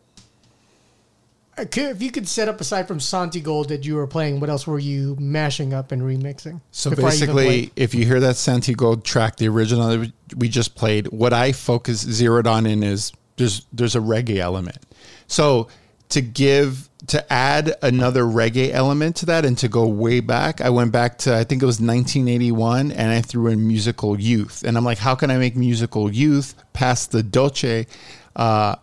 [1.57, 4.51] uh, could- if you could set up aside from Santigold that you were playing, what
[4.51, 6.61] else were you mashing up and remixing?
[6.71, 10.49] So before I even basically, if you hear that Santigold track, the original that we
[10.49, 14.79] just played, what I focus zeroed on in is there's there's a reggae element.
[15.27, 15.69] So
[16.11, 20.71] to give to add another reggae element to that and to go way back, I
[20.71, 24.63] went back to I think it was 1981 and I threw in musical youth.
[24.63, 27.87] And I'm like, how can I make musical youth past the Dolce
[28.37, 28.77] uh,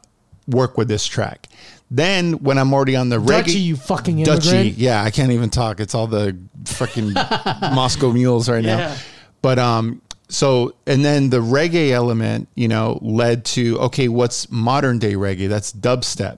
[0.47, 1.47] work with this track?
[1.91, 4.77] Then when I'm already on the reggae, Dutchie, you fucking immigrant.
[4.77, 5.79] yeah, I can't even talk.
[5.79, 7.13] It's all the fucking
[7.73, 8.75] Moscow mules right Yeah.
[8.77, 8.95] now.
[9.41, 14.99] But um, so and then the reggae element, you know, led to okay, what's modern
[14.99, 15.47] day reggae?
[15.49, 16.37] That's dubstep.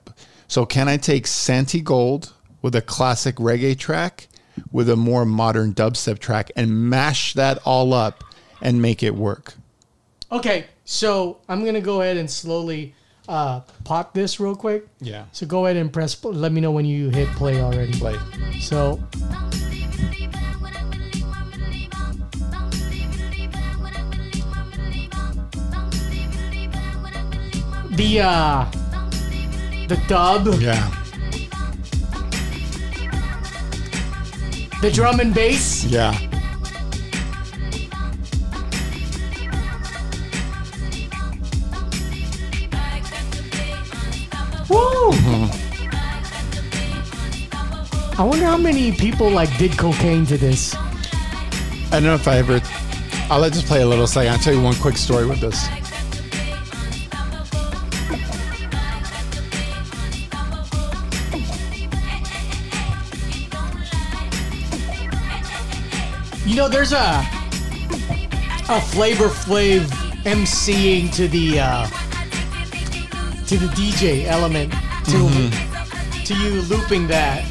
[0.52, 4.28] So can I take Santigold with a classic reggae track
[4.70, 8.26] with a more modern dubstep track and mash that all up
[8.62, 9.54] and make it work?
[10.30, 12.94] Okay, so I'm gonna go ahead and slowly
[13.30, 14.90] uh, pop this real quick.
[15.00, 15.24] Yeah.
[15.32, 16.22] So go ahead and press.
[16.22, 17.94] Let me know when you hit play already.
[17.94, 18.18] Play.
[18.60, 19.02] So.
[27.92, 28.66] The uh,
[29.92, 30.90] the dub, Yeah.
[34.82, 35.84] the drum and bass.
[35.84, 36.14] Yeah.
[44.70, 45.12] Woo!
[45.12, 45.52] Mm-hmm.
[48.18, 50.74] I wonder how many people like did cocaine to this.
[50.74, 52.62] I don't know if I ever.
[53.30, 54.32] I'll let just play a little second.
[54.32, 55.68] I'll tell you one quick story with this.
[66.62, 67.26] Know, there's a
[68.70, 69.82] a Flavor Flav
[70.24, 71.88] MCing to the uh,
[73.48, 74.72] to the DJ element
[75.06, 77.44] to to you looping that.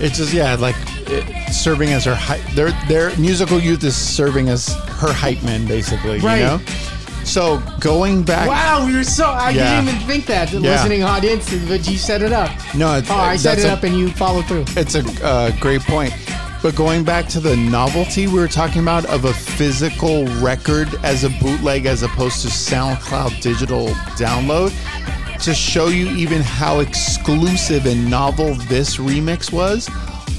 [0.00, 0.76] It's just yeah, like
[1.08, 2.42] it, serving as her hype.
[2.54, 6.18] Their their musical youth is serving as her hype man, basically.
[6.20, 6.38] Right.
[6.38, 6.60] You know.
[7.24, 8.48] So going back.
[8.48, 9.82] Wow, we were so I Yeah.
[9.82, 10.60] didn't even think that Yeah.
[10.60, 12.50] listening audience, but you set it up.
[12.74, 14.64] No, it's, Oh, I set it up and you followed through.
[14.68, 16.14] It's a uh, great point.
[16.66, 21.22] But going back to the novelty we were talking about of a physical record as
[21.22, 23.86] a bootleg as opposed to SoundCloud digital
[24.18, 24.72] download,
[25.44, 29.88] to show you even how exclusive and novel this remix was,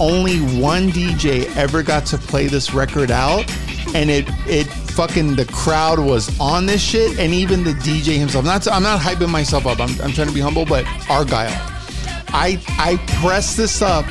[0.01, 3.49] only one DJ ever got to play this record out.
[3.95, 8.43] And it it fucking the crowd was on this shit, and even the DJ himself.
[8.43, 9.79] Not I'm not hyping myself up.
[9.79, 11.55] I'm, I'm trying to be humble, but Argyle.
[12.33, 14.05] I I pressed this up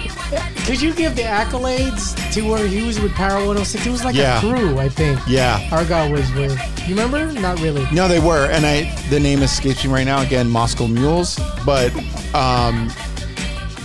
[0.66, 3.86] Could you give the accolades to where he was with Power 106?
[3.86, 4.38] It was like Yeah.
[4.38, 5.20] a crew, I think.
[5.28, 5.60] Yeah.
[5.70, 6.58] Argyle was with.
[6.88, 7.32] You remember?
[7.40, 7.86] Not really.
[7.92, 10.22] No, they were, and I the name escapes me right now.
[10.22, 11.92] Again, Moscow Mules, but
[12.34, 12.90] um,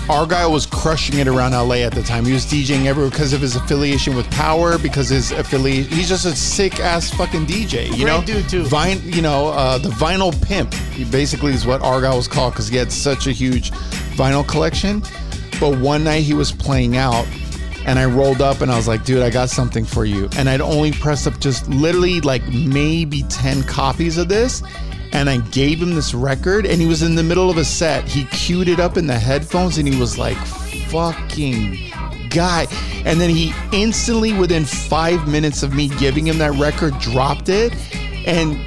[0.09, 2.25] Argyle was crushing it around LA at the time.
[2.25, 5.86] He was DJing everywhere because of his affiliation with Power, because his affiliate.
[5.86, 7.86] He's just a sick ass fucking DJ.
[7.86, 8.63] You Great know, dude, too.
[8.63, 10.73] Vine, you know, uh, the vinyl pimp.
[10.73, 13.69] He basically is what Argyle was called because he had such a huge
[14.17, 15.03] vinyl collection.
[15.62, 17.28] But one night he was playing out,
[17.86, 20.28] and I rolled up and I was like, dude, I got something for you.
[20.36, 24.62] And I'd only pressed up just literally like maybe 10 copies of this.
[25.14, 28.07] And I gave him this record and he was in the middle of a set.
[28.07, 30.38] He queued it up in the headphones and he was like,
[30.88, 31.78] fucking
[32.30, 32.68] guy.
[33.03, 37.76] And then he instantly, within five minutes of me giving him that record, dropped it.
[38.26, 38.57] And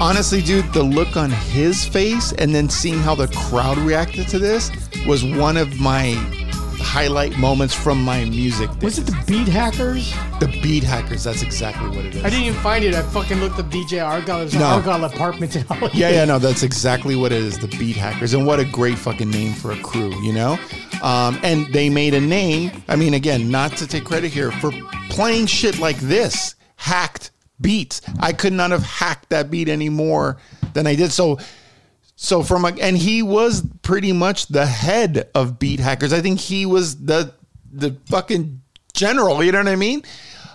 [0.00, 4.38] honestly, dude, the look on his face and then seeing how the crowd reacted to
[4.38, 4.70] this
[5.06, 6.14] was one of my
[6.78, 8.68] highlight moments from my music.
[8.82, 10.12] Was it the Beat Hackers?
[10.40, 11.24] The Beat Hackers.
[11.24, 12.24] That's exactly what it is.
[12.24, 12.94] I didn't even find it.
[12.94, 14.40] I fucking looked up DJ Argyle.
[14.40, 14.64] It was No.
[14.64, 15.94] Argyle Apartments in Hollywood.
[15.94, 17.58] Yeah, yeah, no, that's exactly what it is.
[17.58, 20.58] The Beat Hackers, and what a great fucking name for a crew, you know.
[21.02, 22.70] Um, and they made a name.
[22.88, 24.72] I mean, again, not to take credit here for
[25.08, 27.30] playing shit like this, hacked
[27.60, 28.00] beats.
[28.20, 30.38] I could not have hacked that beat any more
[30.74, 31.12] than I did.
[31.12, 31.38] So,
[32.22, 36.12] so from a, and he was pretty much the head of Beat Hackers.
[36.12, 37.34] I think he was the
[37.72, 38.62] the fucking
[38.94, 39.42] general.
[39.42, 40.04] You know what I mean?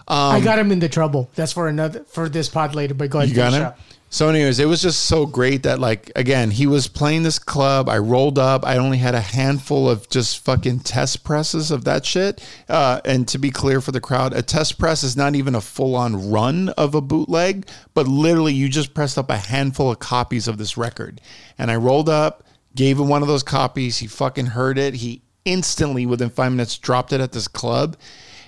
[0.07, 1.30] Um, I got him into trouble.
[1.36, 2.93] That's for another for this pod later.
[2.93, 3.30] But go ahead.
[3.30, 3.63] you got him.
[3.63, 3.80] up.
[4.10, 7.89] So, anyways, it was just so great that, like, again, he was playing this club.
[7.89, 8.66] I rolled up.
[8.66, 12.41] I only had a handful of just fucking test presses of that shit.
[12.70, 15.62] Uh, and to be clear for the crowd, a test press is not even a
[15.62, 19.99] full on run of a bootleg, but literally you just pressed up a handful of
[19.99, 21.20] copies of this record.
[21.58, 22.43] And I rolled up,
[22.76, 23.97] gave him one of those copies.
[23.97, 24.93] He fucking heard it.
[24.93, 27.97] He instantly, within five minutes, dropped it at this club.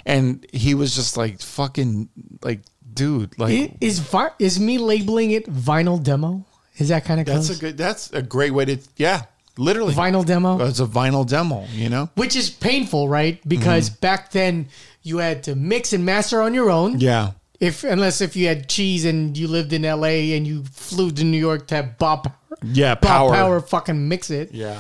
[0.06, 2.08] And he was just like, fucking,
[2.42, 2.62] like,
[2.94, 6.46] dude, like, I- Is vi- is me labeling it vinyl demo?
[6.78, 7.58] Is that kind of That's close?
[7.58, 7.78] a good.
[7.78, 8.78] That's a great way to.
[8.98, 9.24] Yeah,
[9.58, 10.66] literally vinyl demo.
[10.66, 11.66] It's a vinyl demo.
[11.74, 12.10] You know.
[12.16, 13.40] Which is painful, right?
[13.48, 14.68] Because back then
[15.04, 16.92] you had to mix and master on your own.
[16.94, 17.02] Mm-hmm.
[17.02, 17.32] Yeah.
[17.60, 20.38] If unless if you had cheese and you lived in L.A.
[20.38, 22.32] and you flew to New York to have Bob
[22.64, 22.96] Yeah.
[22.96, 23.34] Bob Power.
[23.34, 24.54] Power fucking mix it.
[24.54, 24.80] Yeah.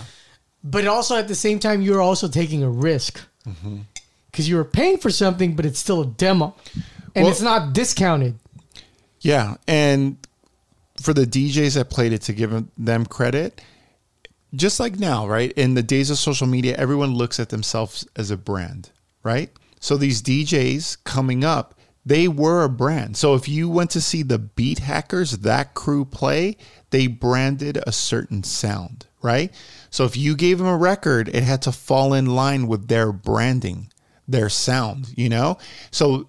[0.63, 3.77] But also at the same time, you're also taking a risk Mm-hmm.
[4.31, 6.55] because you were paying for something, but it's still a demo,
[7.15, 8.39] and Well- it's not discounted.
[9.21, 10.17] Yeah, and
[11.01, 13.61] for the DJs that played it, to give them credit,
[14.53, 15.51] just like now, right?
[15.53, 18.89] In the days of social media, everyone looks at themselves as a brand,
[19.23, 19.51] right?
[19.79, 23.15] So these DJs coming up, they were a brand.
[23.17, 26.57] So if you went to see the Beat Hackers, that crew play,
[26.89, 29.53] they branded a certain sound, right?
[29.89, 33.11] So if you gave them a record, it had to fall in line with their
[33.11, 33.91] branding,
[34.27, 35.57] their sound, you know?
[35.91, 36.27] So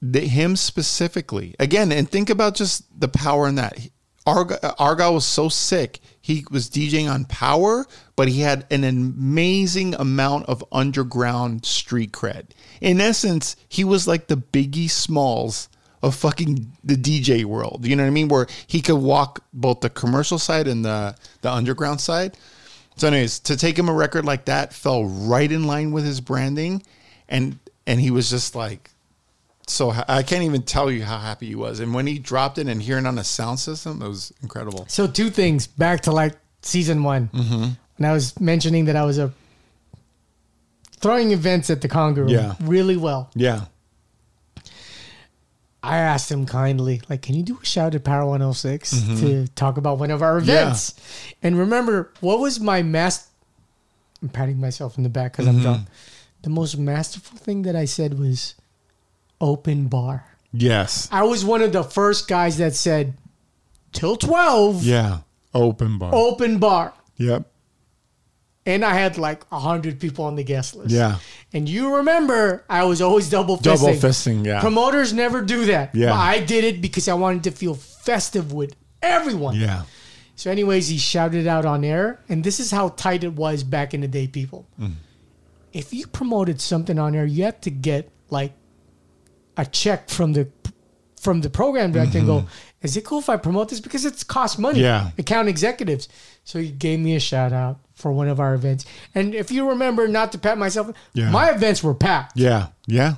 [0.00, 1.54] the, him specifically.
[1.58, 3.78] Again and think about just the power in that.
[4.26, 9.94] Arg- argyle was so sick he was djing on power but he had an amazing
[9.94, 12.48] amount of underground street cred.
[12.80, 15.68] In essence he was like the biggie smalls
[16.02, 17.86] of fucking the dj world.
[17.86, 18.28] You know what i mean?
[18.28, 22.36] Where he could walk both the commercial side and the the underground side.
[22.96, 26.20] So anyways to take him a record like that fell right in line with his
[26.20, 26.82] branding
[27.28, 28.90] and and he was just like
[29.68, 31.80] so I can't even tell you how happy he was.
[31.80, 34.86] And when he dropped it and hearing on a sound system, it was incredible.
[34.88, 37.28] So two things back to like season one.
[37.28, 37.68] Mm-hmm.
[37.98, 39.32] And I was mentioning that I was a
[41.00, 42.54] throwing events at the Congo Yeah.
[42.60, 43.30] really well.
[43.34, 43.66] Yeah.
[45.82, 49.20] I asked him kindly, like, can you do a shout at Power 106 Mhm.
[49.20, 50.94] to talk about one of our events?
[51.42, 53.28] And remember, what was my mass?
[54.20, 55.62] I'm patting myself in the back because I'm Mhm.
[55.62, 55.86] drunk.
[56.42, 58.54] The most masterful thing that I said was
[59.40, 60.24] open bar.
[60.52, 61.08] Yes.
[61.12, 63.14] I was one of the first guys that said
[63.92, 65.18] till 12, Yeah.
[65.54, 66.10] Open bar.
[66.14, 66.92] open bar.
[67.16, 67.44] Yep.
[68.66, 70.90] And I had like 100 people on the guest list.
[70.90, 71.18] Yeah.
[71.54, 73.62] And you remember, I was always double fisting.
[73.62, 74.44] Double fisting.
[74.46, 74.60] Yeah.
[74.60, 75.94] Promoters never do that.
[75.94, 76.12] Yeah.
[76.14, 79.56] I did it because I wanted to feel festive with everyone.
[79.56, 79.84] yeah.
[80.36, 83.92] So, anyways, he shouted out on air, and this is how tight it was back
[83.92, 84.68] in the day, people.
[84.80, 84.92] Mm.
[85.72, 88.52] If you promoted something on air, you had to get like
[89.58, 90.48] a check from the
[91.20, 92.46] from the program director and go,
[92.80, 95.08] "Is it cool if I promote this because it's cost money?" Mm-hmm.
[95.08, 95.10] Yeah.
[95.18, 96.08] account executives.
[96.44, 99.68] So he gave me a shout out for one of our events, and if you
[99.68, 101.30] remember, not to pat myself, Yeah.
[101.30, 102.36] my events were packed.
[102.38, 102.68] Yeah.
[102.86, 103.16] Yeah.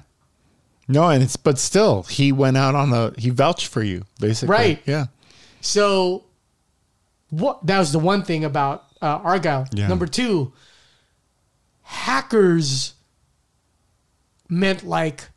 [0.89, 4.53] No, and it's but still he went out on the he vouched for you basically.
[4.53, 4.83] Right.
[4.87, 5.07] Yeah.
[5.61, 6.25] So,
[7.29, 9.69] what that was the one thing about uh, Argyle.
[9.73, 9.87] Yeah.
[9.87, 10.53] Number two,
[11.83, 12.95] hackers
[14.49, 15.29] meant like,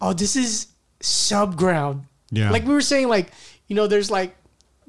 [0.00, 0.68] oh, this is
[1.00, 2.02] subground.
[2.30, 2.50] Yeah.
[2.50, 3.30] Like we were saying, like
[3.68, 4.36] you know, there's like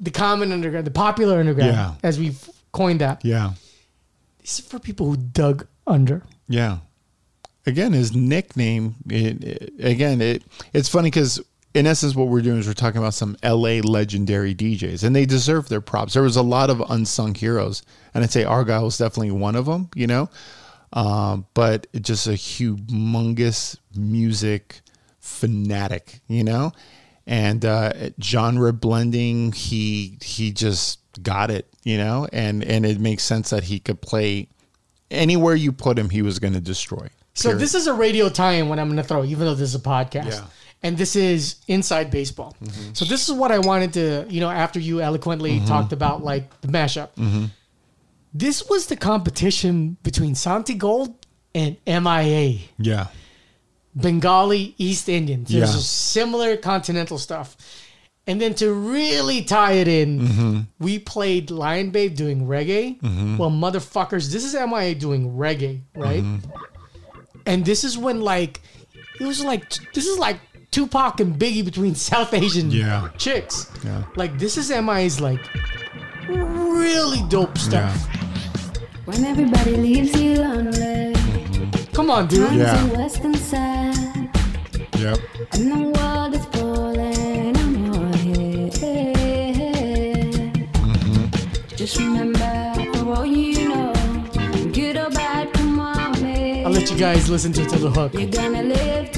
[0.00, 1.94] the common underground, the popular underground, Yeah.
[2.02, 3.24] as we've coined that.
[3.24, 3.52] Yeah.
[4.40, 6.22] This is for people who dug under.
[6.48, 6.78] Yeah.
[7.66, 8.94] Again, his nickname.
[9.08, 10.42] It, it- again, it
[10.72, 11.40] it's funny because
[11.74, 13.82] in essence, what we're doing is we're talking about some L.A.
[13.82, 16.14] legendary DJs, and they deserve their props.
[16.14, 17.82] There was a lot of unsung heroes,
[18.14, 19.90] and I'd say Argyle was definitely one of them.
[19.94, 20.30] You know,
[20.94, 24.80] um, but just a humongous music
[25.28, 26.72] fanatic, you know,
[27.26, 29.52] and uh, genre blending.
[29.52, 34.00] He he just got it, you know, and and it makes sense that he could
[34.00, 34.48] play
[35.10, 37.08] anywhere you put him, he was going to destroy.
[37.34, 38.68] So this is a radio tie-in.
[38.68, 40.30] What I'm going to throw, even though this is a podcast.
[40.30, 40.44] Yeah.
[40.82, 42.56] And this is inside baseball.
[42.62, 42.94] Mm-hmm.
[42.94, 45.66] So this is what I wanted to, you know, after you eloquently mm-hmm.
[45.66, 47.14] talked about like the mashup.
[47.16, 47.46] Mm-hmm.
[48.34, 51.14] This was the competition between Santigold
[51.54, 52.58] and MIA.
[52.78, 53.06] Yeah.
[54.00, 55.48] Bengali East Indians.
[55.50, 55.80] There's Yeah.
[55.80, 57.56] similar continental stuff.
[58.26, 60.60] And then to really tie it in, Mm-hmm.
[60.80, 63.00] we played Lion Babe doing reggae.
[63.00, 63.38] Mhm.
[63.38, 66.22] Well, motherfuckers, this is MIA doing reggae, right?
[66.22, 66.50] Mm-hmm.
[67.46, 68.60] And this is when like
[69.20, 70.38] it was like this is like
[70.70, 73.08] Tupac and Biggie between South Asian Yeah.
[73.16, 73.66] chicks.
[73.82, 74.02] Yeah.
[74.16, 75.40] Like this is MIA's like
[76.28, 78.06] really dope stuff.
[79.06, 81.14] When everybody leaves you lonely.
[81.98, 82.46] Come on, dude.
[82.46, 82.84] Times Yeah.
[82.84, 84.28] in western side.
[84.98, 85.18] Yep.
[85.54, 90.68] And the world is falling on your head.
[91.76, 93.92] Just remember, for all you know,
[94.72, 96.66] good or bad, come on, man.
[96.66, 98.14] I'll let you guys listen to it till the hook.
[98.14, 99.10] You're gonna live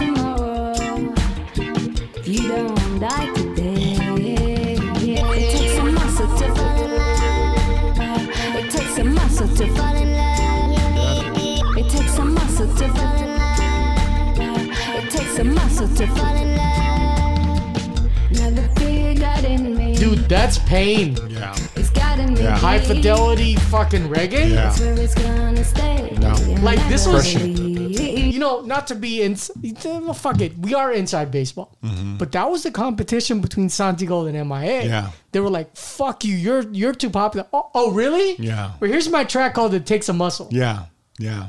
[15.40, 18.30] a muscle to fall in love.
[18.32, 19.94] Now the fear got in me.
[19.96, 21.16] Dude, that's pain.
[21.28, 21.54] Yeah.
[21.76, 22.42] It's got in me.
[22.42, 24.50] High fidelity fucking reggae.
[24.50, 24.54] Yeah.
[24.68, 26.16] That's where it's gonna stay.
[26.20, 26.34] No.
[26.60, 29.36] Like this was, you know, not to be in.
[29.84, 31.74] Well, fuck it, we are inside baseball,
[32.18, 34.82] but that was the competition between Santigold and MIA.
[34.82, 34.88] Mm-hmm.
[34.88, 35.10] Yeah.
[35.32, 38.36] they were like, "Fuck you, you're you're too popular." Oh, oh really?
[38.38, 38.72] Yeah.
[38.78, 40.84] Well, here's my track called "It Takes a Muscle," Yeah.
[41.18, 41.46] Yeah.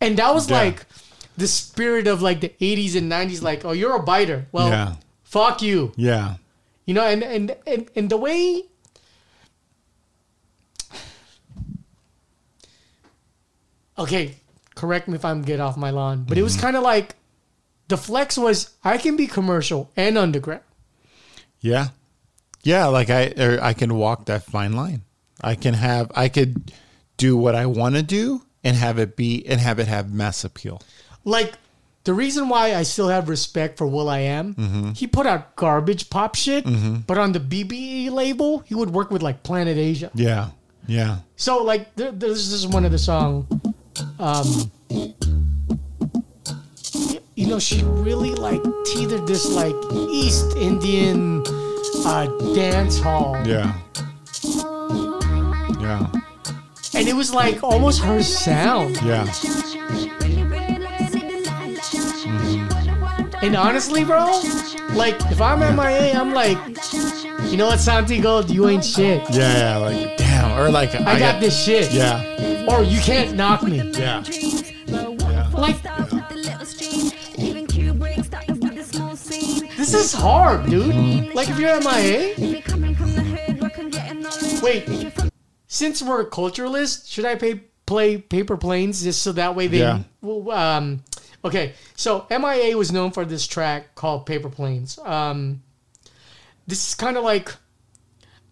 [0.00, 0.58] and that was Yeah.
[0.62, 0.86] like
[1.38, 3.40] the spirit of like the '80s and '90s.
[3.42, 4.46] Like, oh, you're a biter.
[4.52, 4.96] Well, Yeah.
[5.22, 5.92] fuck you.
[5.96, 6.34] Yeah.
[6.84, 8.64] You know, and and and, and the way
[13.98, 14.36] Okay,
[14.76, 16.62] correct me if I'm get off my lawn, but it was mm-hmm.
[16.62, 17.16] kind of like
[17.88, 20.62] the flex was I can be commercial and underground.
[21.60, 21.88] Yeah.
[22.62, 25.02] Yeah, like I or I can walk that fine line.
[25.40, 26.72] I can have I could
[27.16, 30.44] do what I want to do and have it be and have it have mass
[30.44, 30.80] appeal.
[31.24, 31.54] Like
[32.04, 34.90] the reason why I still have respect for will.i.am, Mm-hmm.
[34.92, 36.64] he put out garbage pop shit,
[37.06, 40.10] but on the BBE label, he would work with like Planet Asia.
[40.14, 40.50] Yeah.
[40.86, 41.18] Yeah.
[41.36, 43.46] So like there, this is one of the song
[44.20, 44.70] um
[47.34, 49.74] you know she really like teetered this like
[50.10, 51.42] East Indian
[52.06, 53.74] uh dance hall Yeah.
[55.80, 56.06] Yeah.
[56.94, 59.26] and it was like almost her sound Yeah.
[63.42, 64.26] And honestly bro
[64.94, 66.58] like if I'm MIA I'm like
[67.50, 71.40] you know what Santigold you ain't shit Yeah, yeah, like damn or like I, got,
[71.40, 72.66] this shit Yeah.
[72.68, 74.24] or you can't knock me Yeah.
[75.52, 75.76] like
[79.76, 82.58] this is hard dude like if you're at my MIA
[84.62, 84.88] Wait,
[85.68, 89.78] since we're culturalists, should I pay, play Paper Planes just so that way they?
[89.78, 90.02] Yeah.
[90.20, 91.04] well, Um,
[91.44, 94.98] okay, so MIA was known for this track called Paper Planes.
[94.98, 95.62] Um,
[96.66, 97.54] this is kind of like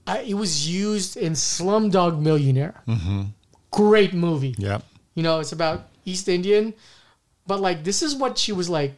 [0.06, 2.82] uh, it was used in Slumdog Millionaire.
[2.86, 3.22] Mm-hmm.
[3.70, 4.54] Great movie.
[4.58, 4.82] Yep.
[5.14, 6.74] You know, it's about East Indian,
[7.46, 8.94] but like this is what she was like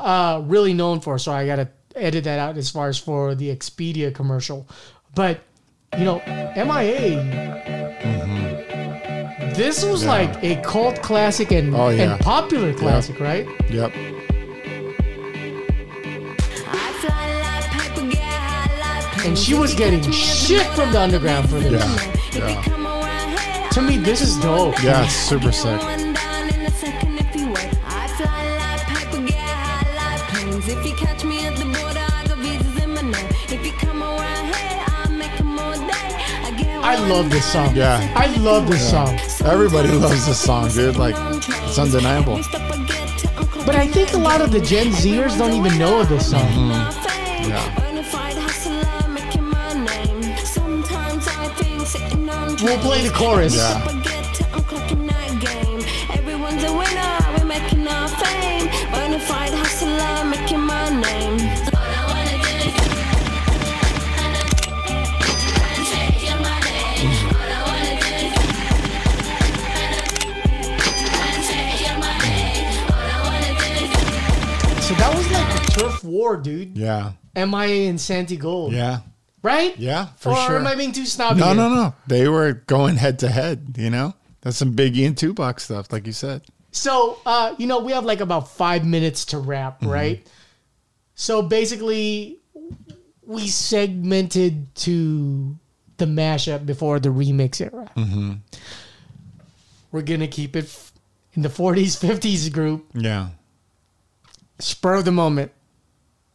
[0.00, 1.18] uh, really known for.
[1.18, 4.68] So I gotta edit that out as far as for the Expedia commercial.
[5.14, 5.40] But
[5.96, 6.22] you know,
[6.56, 7.87] MIA.
[9.58, 10.10] This was Yeah.
[10.10, 12.12] like a cult classic and, Oh, yeah.
[12.12, 13.44] and popular classic, right?
[13.68, 13.92] Yep.
[19.26, 21.82] And she was getting shit from the underground for this.
[22.36, 22.62] Yeah.
[22.62, 23.68] Yeah.
[23.72, 24.80] To me, this is dope.
[24.80, 25.80] Yeah, it's super sick.
[30.70, 31.24] If you catch
[37.08, 37.74] love this song.
[37.74, 38.12] Yeah.
[38.14, 39.04] I love this Yeah.
[39.04, 39.46] song.
[39.50, 40.96] Everybody loves this song, dude.
[40.96, 41.14] Like
[41.66, 42.40] it's undeniable.
[43.66, 46.48] But I think a lot of the Gen Zers don't even know of this song.
[46.48, 47.50] Mm-hmm.
[47.50, 47.84] Yeah.
[52.62, 53.56] We'll play the chorus.
[53.56, 53.97] Yeah.
[75.78, 76.76] Turf War, dude.
[76.76, 77.12] Yeah.
[77.36, 78.72] MIA and Santigold.
[78.72, 79.00] Yeah.
[79.42, 79.76] Right?
[79.78, 80.56] Yeah, for or sure.
[80.58, 81.38] am I being too snobby?
[81.40, 81.54] No, here?
[81.54, 81.94] no, no.
[82.08, 84.14] They were going head to head, you know?
[84.40, 86.42] That's some Biggie and Tupac stuff, like you said.
[86.72, 89.90] So, uh, you know, we have like about five minutes to wrap, Mm-hmm.
[89.90, 90.26] right?
[91.14, 92.38] So basically,
[93.24, 95.56] we segmented to
[95.98, 97.90] the mashup before the remix era.
[97.96, 98.32] Mm-hmm.
[99.92, 100.92] We're going to keep it f-
[101.34, 103.28] in the 40s, 50s group, Yeah.
[104.58, 105.52] spur of the moment.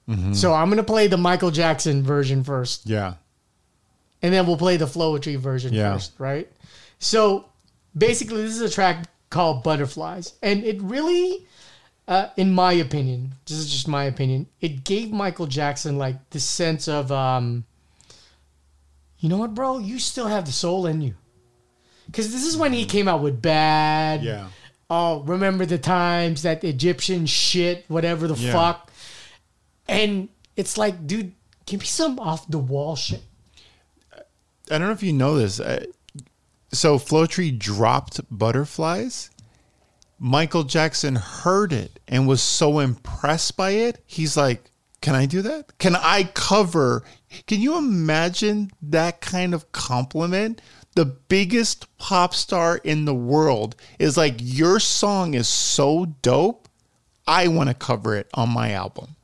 [0.09, 0.35] Mhm.
[0.35, 3.13] So I'm going to play the Michael Jackson version first, Yeah.
[4.21, 5.93] and then we'll play the Floetry version Yeah.
[5.93, 6.51] first, right?
[6.99, 7.45] So
[7.97, 11.45] basically, this is a track called Butterflies, and it really,
[12.07, 16.39] uh, in my opinion, this is just my opinion, it gave Michael Jackson like the
[16.39, 17.63] sense of, um,
[19.19, 21.15] you know what, bro, you still have the soul in you,
[22.07, 24.21] because this is when he came out with Bad.
[24.21, 24.47] Yeah.
[24.89, 28.51] Oh, remember the times that Egyptian shit, whatever the Yeah.
[28.51, 28.91] fuck,
[29.87, 31.33] and it's like, dude,
[31.65, 33.23] give me some off the wall shit.
[34.71, 35.59] I don't know if you know this.
[35.59, 35.85] Uh,
[36.71, 39.29] so Floetry dropped Butterflies.
[40.17, 44.01] Michael Jackson heard it and was so impressed by it.
[44.05, 44.71] He's like,
[45.01, 45.77] "Can I do that?
[45.79, 47.03] Can I cover?
[47.45, 50.61] Can you imagine that kind of compliment?
[50.95, 56.69] The biggest pop star in the world is like, "Your song is so dope.
[57.27, 59.15] I want to cover it on my album."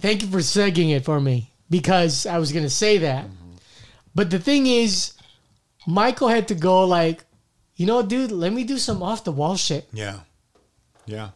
[0.00, 3.26] Thank you for segging it for me because I was going to say that.
[4.14, 5.14] But the thing is,
[5.86, 7.24] Michael had to go like,
[7.76, 9.88] you know, dude, let me do some off the wall shit.
[9.92, 10.20] Yeah.
[11.06, 11.30] Yeah.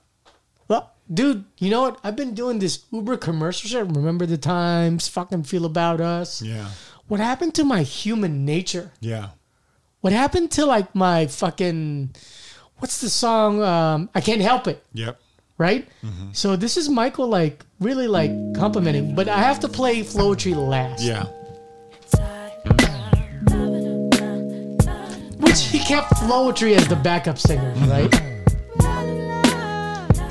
[0.68, 2.00] Well, dude, you know what?
[2.02, 3.86] I've been doing this Uber commercial shit.
[3.86, 5.08] Remember the times?
[5.08, 6.42] Fucking feel about us.
[6.42, 6.68] Yeah.
[7.06, 8.92] What happened to my human nature?
[9.00, 9.30] Yeah.
[10.00, 12.14] What happened to like my fucking
[12.78, 13.62] what's the song?
[13.62, 14.84] Um, I can't help it.
[14.92, 15.18] Yep.
[15.57, 15.86] Right?
[16.02, 16.32] Mm-hmm.
[16.32, 21.02] So this is Michael like really like complimenting, but I have to play Floetry last.
[21.02, 21.26] Yeah.
[25.38, 27.90] Which he kept Floetry as the backup singer, mm-hmm.
[27.90, 28.12] right?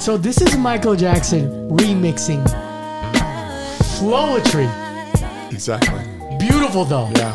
[0.02, 2.44] So this is Michael Jackson remixing
[3.98, 4.68] Floetry.
[5.50, 6.04] Exactly.
[6.38, 7.10] Beautiful though.
[7.16, 7.34] Yeah.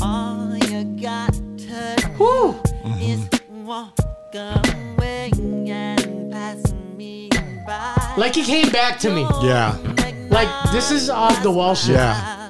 [0.00, 2.52] All you got to Woo!
[2.52, 3.00] Mm-hmm.
[3.00, 3.26] is
[8.16, 9.26] Like he came back to me.
[9.42, 9.76] Yeah.
[10.30, 11.96] Like this is off the wall shit.
[11.96, 12.48] Yeah.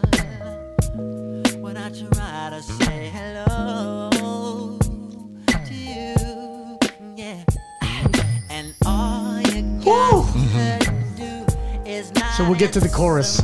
[1.60, 4.78] When I try to say hello
[5.48, 6.78] to you,
[7.16, 7.42] yeah.
[8.48, 10.22] And all you Woo!
[10.54, 11.44] got to do
[11.84, 13.42] is not So we'll get to the chorus.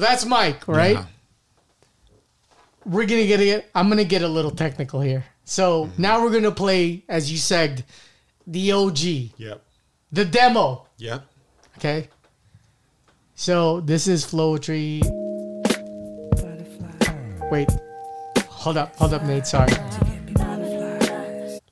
[0.00, 0.96] That's Mike, right?
[0.96, 1.04] Yeah.
[2.86, 3.70] We're gonna get it.
[3.74, 5.24] I'm gonna get a little technical here.
[5.44, 6.02] So Mm-hmm.
[6.02, 7.84] now we're gonna play, as you said,
[8.46, 9.62] the OG, Yep.
[10.12, 10.86] the demo.
[10.98, 11.22] Yep.
[11.78, 12.08] Okay.
[13.34, 15.02] So this is Floetry.
[17.50, 17.68] Wait.
[18.48, 19.46] Hold up, hold up, Nate.
[19.46, 19.72] Sorry.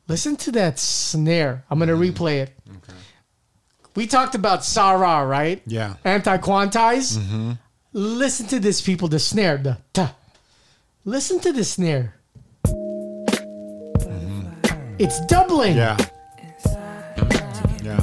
[0.09, 1.65] Listen to that snare.
[1.71, 2.53] I'm gonna replay it.
[2.69, 2.99] Okay.
[3.95, 5.61] We talked about Sarah, right?
[5.67, 5.95] Yeah.
[6.05, 7.19] Anti-quantize.
[7.19, 7.53] Mm-hmm.
[7.99, 9.09] Listen to this, people.
[9.09, 9.57] The snare.
[9.59, 10.15] The ta.
[11.05, 12.15] Listen to the snare.
[12.65, 14.51] Mm-hmm.
[15.01, 15.77] It's doubling.
[15.77, 15.97] Yeah.
[17.83, 17.99] Yeah.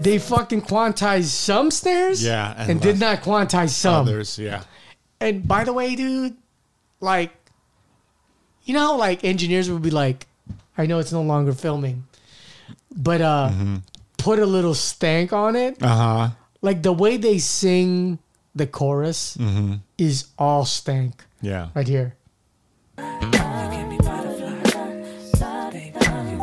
[0.00, 2.24] They fucking quantized some snares.
[2.24, 4.08] Yeah, And, and did not quantize some.
[4.08, 4.40] Others.
[4.40, 4.64] Yeah.
[5.20, 6.36] And by the way, dude,
[6.98, 7.30] like,
[8.64, 10.26] you know how like engineers would be like,
[10.78, 12.04] I know it's no longer filming,
[12.94, 13.50] but uh,
[14.18, 15.82] put a little stank on it.
[15.82, 16.28] Uh huh.
[16.62, 18.18] Like the way they sing
[18.54, 19.74] the chorus Mm-hmm.
[19.98, 21.68] is all stank Yeah.
[21.74, 22.14] right here.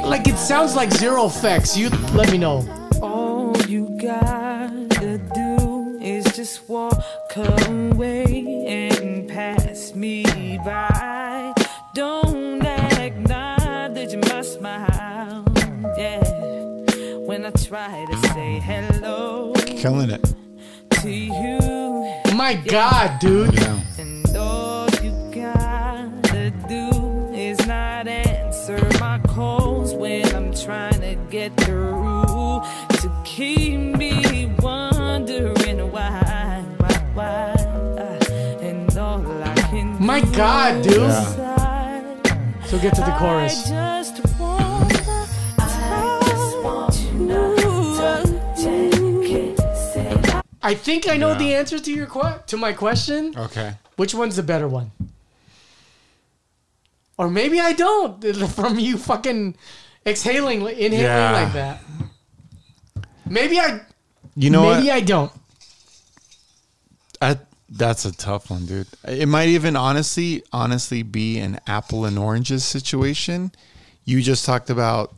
[0.06, 1.76] Like it sounds like zero effects.
[1.78, 2.64] You let me know.
[3.02, 7.02] All you gotta do is just walk
[7.36, 10.24] away and pass me
[10.64, 11.54] by.
[11.96, 12.53] Don't
[14.14, 15.44] you my smile.
[15.98, 16.24] Yeah.
[17.26, 19.54] When I try to say hello.
[19.56, 20.24] Killing it.
[21.02, 21.60] To you.
[22.36, 23.54] My God, dude.
[23.54, 23.80] Yeah.
[23.98, 31.56] And all you gotta do is not answer my calls when I'm trying to get
[31.58, 32.62] through.
[33.02, 37.74] To keep me wondering why, why, why.
[40.00, 40.98] My God, dude.
[40.98, 41.43] Yeah.
[42.74, 43.70] So get to the chorus.
[50.64, 51.38] I think I know Yeah.
[51.38, 53.36] the answer to your que- to my question.
[53.38, 53.76] Okay.
[53.96, 54.90] Which one's the better one?
[57.16, 58.18] Or maybe I don't.
[58.56, 59.56] From you fucking
[60.04, 61.32] exhaling, inhaling Yeah.
[61.32, 61.80] like that.
[63.30, 63.82] Maybe I.
[64.36, 64.96] You know maybe what?
[64.98, 65.32] I don't.
[67.22, 67.38] I,
[67.76, 68.88] that's a tough one, dude.
[69.08, 73.52] It might even honestly, honestly be an apple and oranges situation.
[74.06, 75.14] You just talked about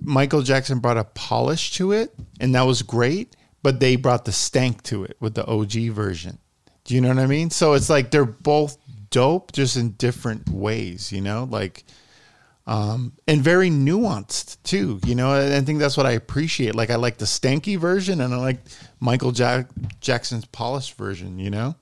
[0.00, 3.36] Michael Jackson brought a polish to it, and that was great.
[3.62, 6.38] But they brought the stank to it with the OG version.
[6.84, 7.50] Do you know what I mean?
[7.50, 8.76] So it's like they're both
[9.10, 11.12] dope, just in different ways.
[11.12, 11.84] You know, like
[12.66, 15.00] um, and very nuanced too.
[15.04, 16.74] You know, and I think that's what I appreciate.
[16.74, 18.58] Like I like the stanky version, and I like
[19.00, 19.70] Michael Jack-
[20.00, 21.38] Jackson's polished version.
[21.38, 21.76] You know.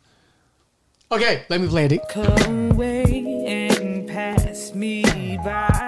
[1.12, 2.08] Okay, let me play it.
[2.08, 5.02] Come away and pass me
[5.44, 5.79] by.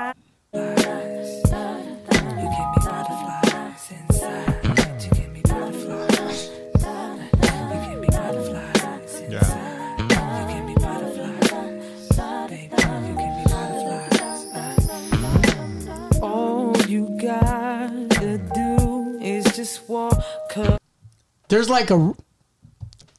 [16.92, 20.22] You gotta do is just walk
[20.56, 20.78] up.
[21.48, 22.12] There's like a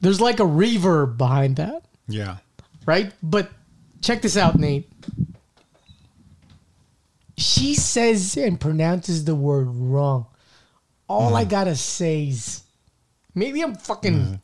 [0.00, 2.36] there's like a reverb behind that, Yeah.
[2.86, 3.12] right?
[3.20, 3.50] But
[4.00, 4.88] check this out, Nate.
[7.36, 10.26] She says and pronounces the word wrong.
[11.08, 11.48] All I mm.
[11.48, 12.62] gotta say is
[13.34, 14.40] maybe I'm fucking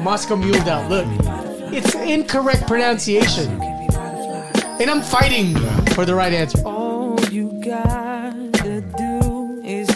[0.00, 0.88] Moscow muled out.
[0.88, 1.06] Look,
[1.74, 3.60] it's incorrect pronunciation.
[4.80, 5.56] And I'm fighting
[5.94, 6.89] for the right answer.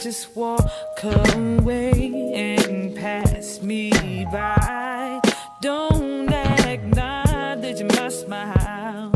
[0.05, 0.61] Just walk
[1.03, 3.91] away and pass me
[4.31, 5.19] by.
[5.63, 9.11] Don't acknowledge my smile.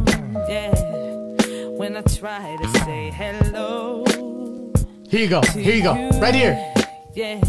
[0.48, 0.72] Yeah,
[1.76, 4.06] when I try to say hello.
[5.10, 5.42] Here you go.
[5.52, 5.92] Here you go.
[6.20, 6.56] Right here.
[7.14, 7.42] Yeah,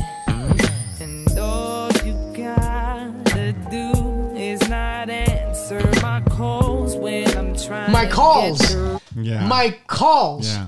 [0.99, 7.93] and all you gotta do is not answer my calls when I'm trying.
[7.93, 8.75] My calls.
[9.15, 9.47] Yeah.
[9.47, 10.45] My calls.
[10.45, 10.67] Yeah.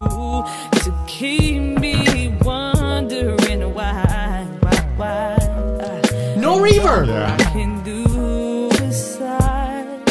[0.00, 5.36] To keep me wondering why, why, why.
[6.36, 7.08] No reverb.
[7.10, 10.02] I can do aside.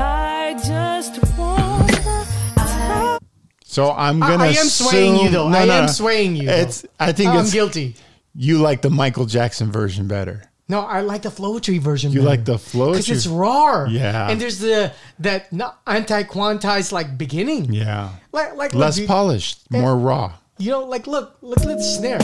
[0.00, 3.18] I just wanna
[3.64, 4.44] So I'm gonna.
[4.44, 5.46] I am swaying you, assume- though.
[5.48, 6.52] I am swaying you, though.
[6.52, 6.86] It's.
[6.98, 7.96] I think I'm guilty.
[8.34, 10.50] You like the Michael Jackson version better.
[10.68, 12.12] No, I like the Floetry version.
[12.12, 12.28] You better.
[12.30, 12.92] like the flow?
[12.92, 13.02] Tree?
[13.02, 13.84] Because it's raw.
[13.86, 14.30] Yeah.
[14.30, 17.72] and there's the that not anti-quantized like beginning.
[17.72, 18.10] Yeah.
[18.32, 19.80] Like like Less look, polished, Eh.
[19.80, 20.32] more raw.
[20.58, 22.20] You know, like look, look at the snare.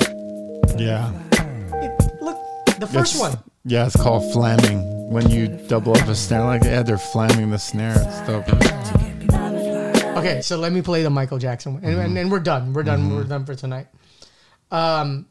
[0.78, 1.10] Yeah.
[2.22, 2.38] Look,
[2.78, 3.38] the first It's- one.
[3.64, 5.10] Yeah, it's called flamming.
[5.10, 7.94] When you double up a snare like yeah, they're flamming the snare.
[7.98, 8.48] It's dope.
[10.18, 12.72] Okay, so let me play the Michael Jackson one, and, and, and we're done.
[12.72, 13.00] We're done.
[13.02, 13.16] Mm-hmm.
[13.16, 13.86] We're done for tonight.
[14.70, 15.26] Um,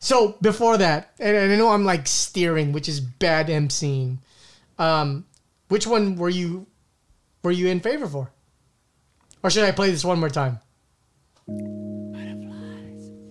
[0.00, 4.18] so before that, and, and I know I'm like steering, which is bad emceeing.
[4.78, 5.26] Um,
[5.68, 6.66] which one were you
[7.42, 8.30] were you in favor for,
[9.42, 10.58] or should I play this one more time?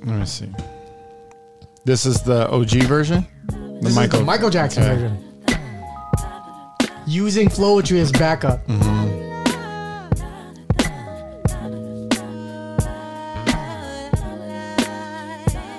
[0.06, 0.50] Let me see.
[1.86, 3.26] This is the OG version.
[3.48, 4.96] The This is the Michael Jackson Okay.
[4.96, 5.26] version.
[7.08, 8.66] Using Floetry as backup.
[8.68, 9.19] Mm-hmm.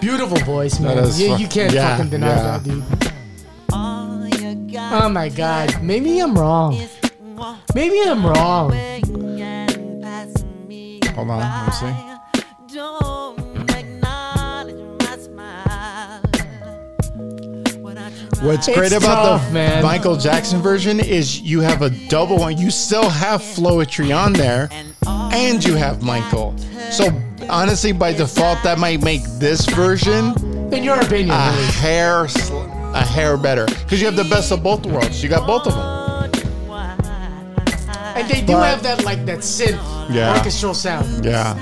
[0.01, 0.97] Beautiful voice, man.
[0.97, 2.59] That is Yeah, fuck- you can't yeah, fucking deny yeah.
[2.59, 2.85] that, dude.
[3.73, 4.29] Oh,
[5.05, 5.83] oh my god.
[5.83, 6.79] Maybe I'm wrong.
[7.75, 8.73] Maybe I'm wrong.
[11.15, 12.07] Hold on, let me see.
[18.43, 19.83] What's It's great about tough, the man.
[19.83, 22.57] Michael Jackson version is you have a double one.
[22.57, 24.71] You still have Floetry on there,
[25.07, 26.57] and you have Michael.
[26.91, 27.11] So
[27.51, 30.35] honestly, by default, that might make this version
[30.73, 31.65] In your opinion, a really.
[31.73, 32.59] hair, sl-
[32.95, 35.23] a hair better because you have the best of both worlds.
[35.23, 35.97] You got both of them.
[38.17, 39.79] And they do But- have that like that synth
[40.11, 40.35] Yeah.
[40.37, 41.25] orchestral sound.
[41.25, 41.55] Yeah.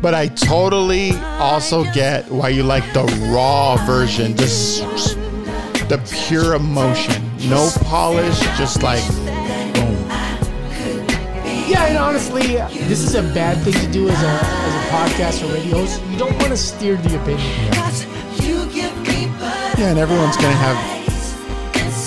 [0.00, 4.82] But I totally also get why you like the raw version, just
[5.90, 9.02] the pure emotion, no polish, just like
[9.74, 10.06] boom.
[11.68, 12.56] Yeah, and honestly,
[12.88, 16.00] this is a bad thing to do as a as a podcast or radios.
[16.10, 17.46] You don't want to steer the opinion.
[19.78, 20.76] Yeah, and everyone's gonna have,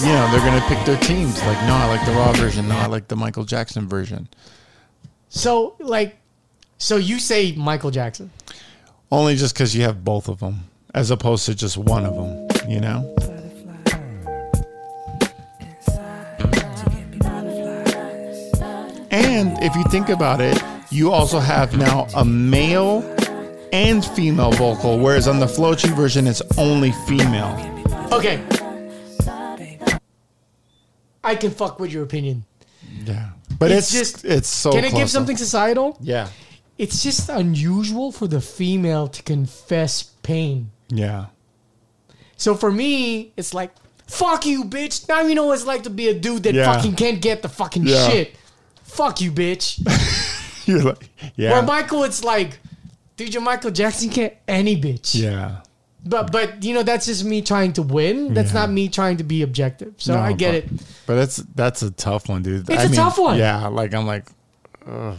[0.06, 1.42] you know, they're gonna pick their teams.
[1.44, 2.68] Like, no, I like the raw version.
[2.68, 4.28] No, I like the Michael Jackson version.
[5.30, 6.18] So like,
[6.78, 8.30] so you say Michael Jackson.
[9.12, 12.48] Only just because you have both of them, as opposed to just one of them.
[12.70, 13.16] You know.
[19.10, 20.62] And if you think about it,
[20.94, 23.02] you also have now a male
[23.74, 27.58] and female vocal, whereas on the Floetry version, it's only female.
[28.12, 28.44] Okay.
[31.24, 32.46] I can fuck with your opinion.
[33.06, 33.30] Yeah.
[33.58, 35.98] But it's, just, it's so Can I give something societal?
[36.02, 36.28] Yeah.
[36.78, 40.70] It's just unusual for the female to confess pain.
[40.90, 41.28] Yeah.
[42.36, 43.72] So for me, it's like,
[44.08, 45.08] fuck you, bitch.
[45.08, 46.72] Now you know what it's like to be a dude that Yeah.
[46.72, 48.10] fucking can't get the fucking Yeah.
[48.10, 48.36] shit.
[48.84, 49.80] Fuck you, bitch.
[50.68, 51.52] You're like, yeah.
[51.54, 52.60] Where Michael, it's like,
[53.18, 55.16] dude, you're Michael Jackson, can't any bitch.
[55.20, 55.62] yeah.
[56.06, 58.34] But but you know that's just me trying to win.
[58.34, 58.60] That's Yeah.
[58.62, 59.94] not me trying to be objective.
[59.98, 60.86] So No, I get but- it.
[61.08, 62.70] But that's that's a tough one, dude.
[62.70, 63.38] It's a tough one.
[63.38, 64.28] Yeah, like I'm like,
[64.86, 65.18] ugh.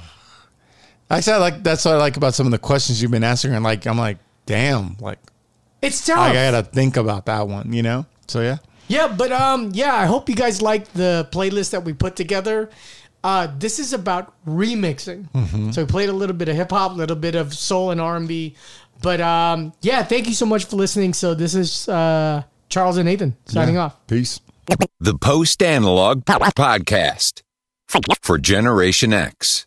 [1.11, 3.55] actually, I like that's what I like about some of the questions you've been asking,
[3.55, 5.19] And like, I'm like, damn, like
[5.81, 6.19] It's tough.
[6.19, 8.05] Like I gotta think about that one, you know.
[8.29, 8.59] So yeah,
[8.89, 12.69] Yeah, but um, yeah, I hope you guys like the playlist that we put together.
[13.25, 15.29] Uh, this is about remixing.
[15.33, 15.75] Mhm.
[15.75, 18.01] So we played a little bit of hip hop, a little bit of soul and
[18.01, 18.55] R and B.
[19.03, 21.15] But um, yeah, thank you so much for listening.
[21.15, 23.85] So this is uh, Charles and Nathan signing Yeah.
[23.87, 24.07] off.
[24.07, 24.41] Peace.
[25.01, 27.43] The Post Analog Podcast
[28.23, 29.67] for Generation X.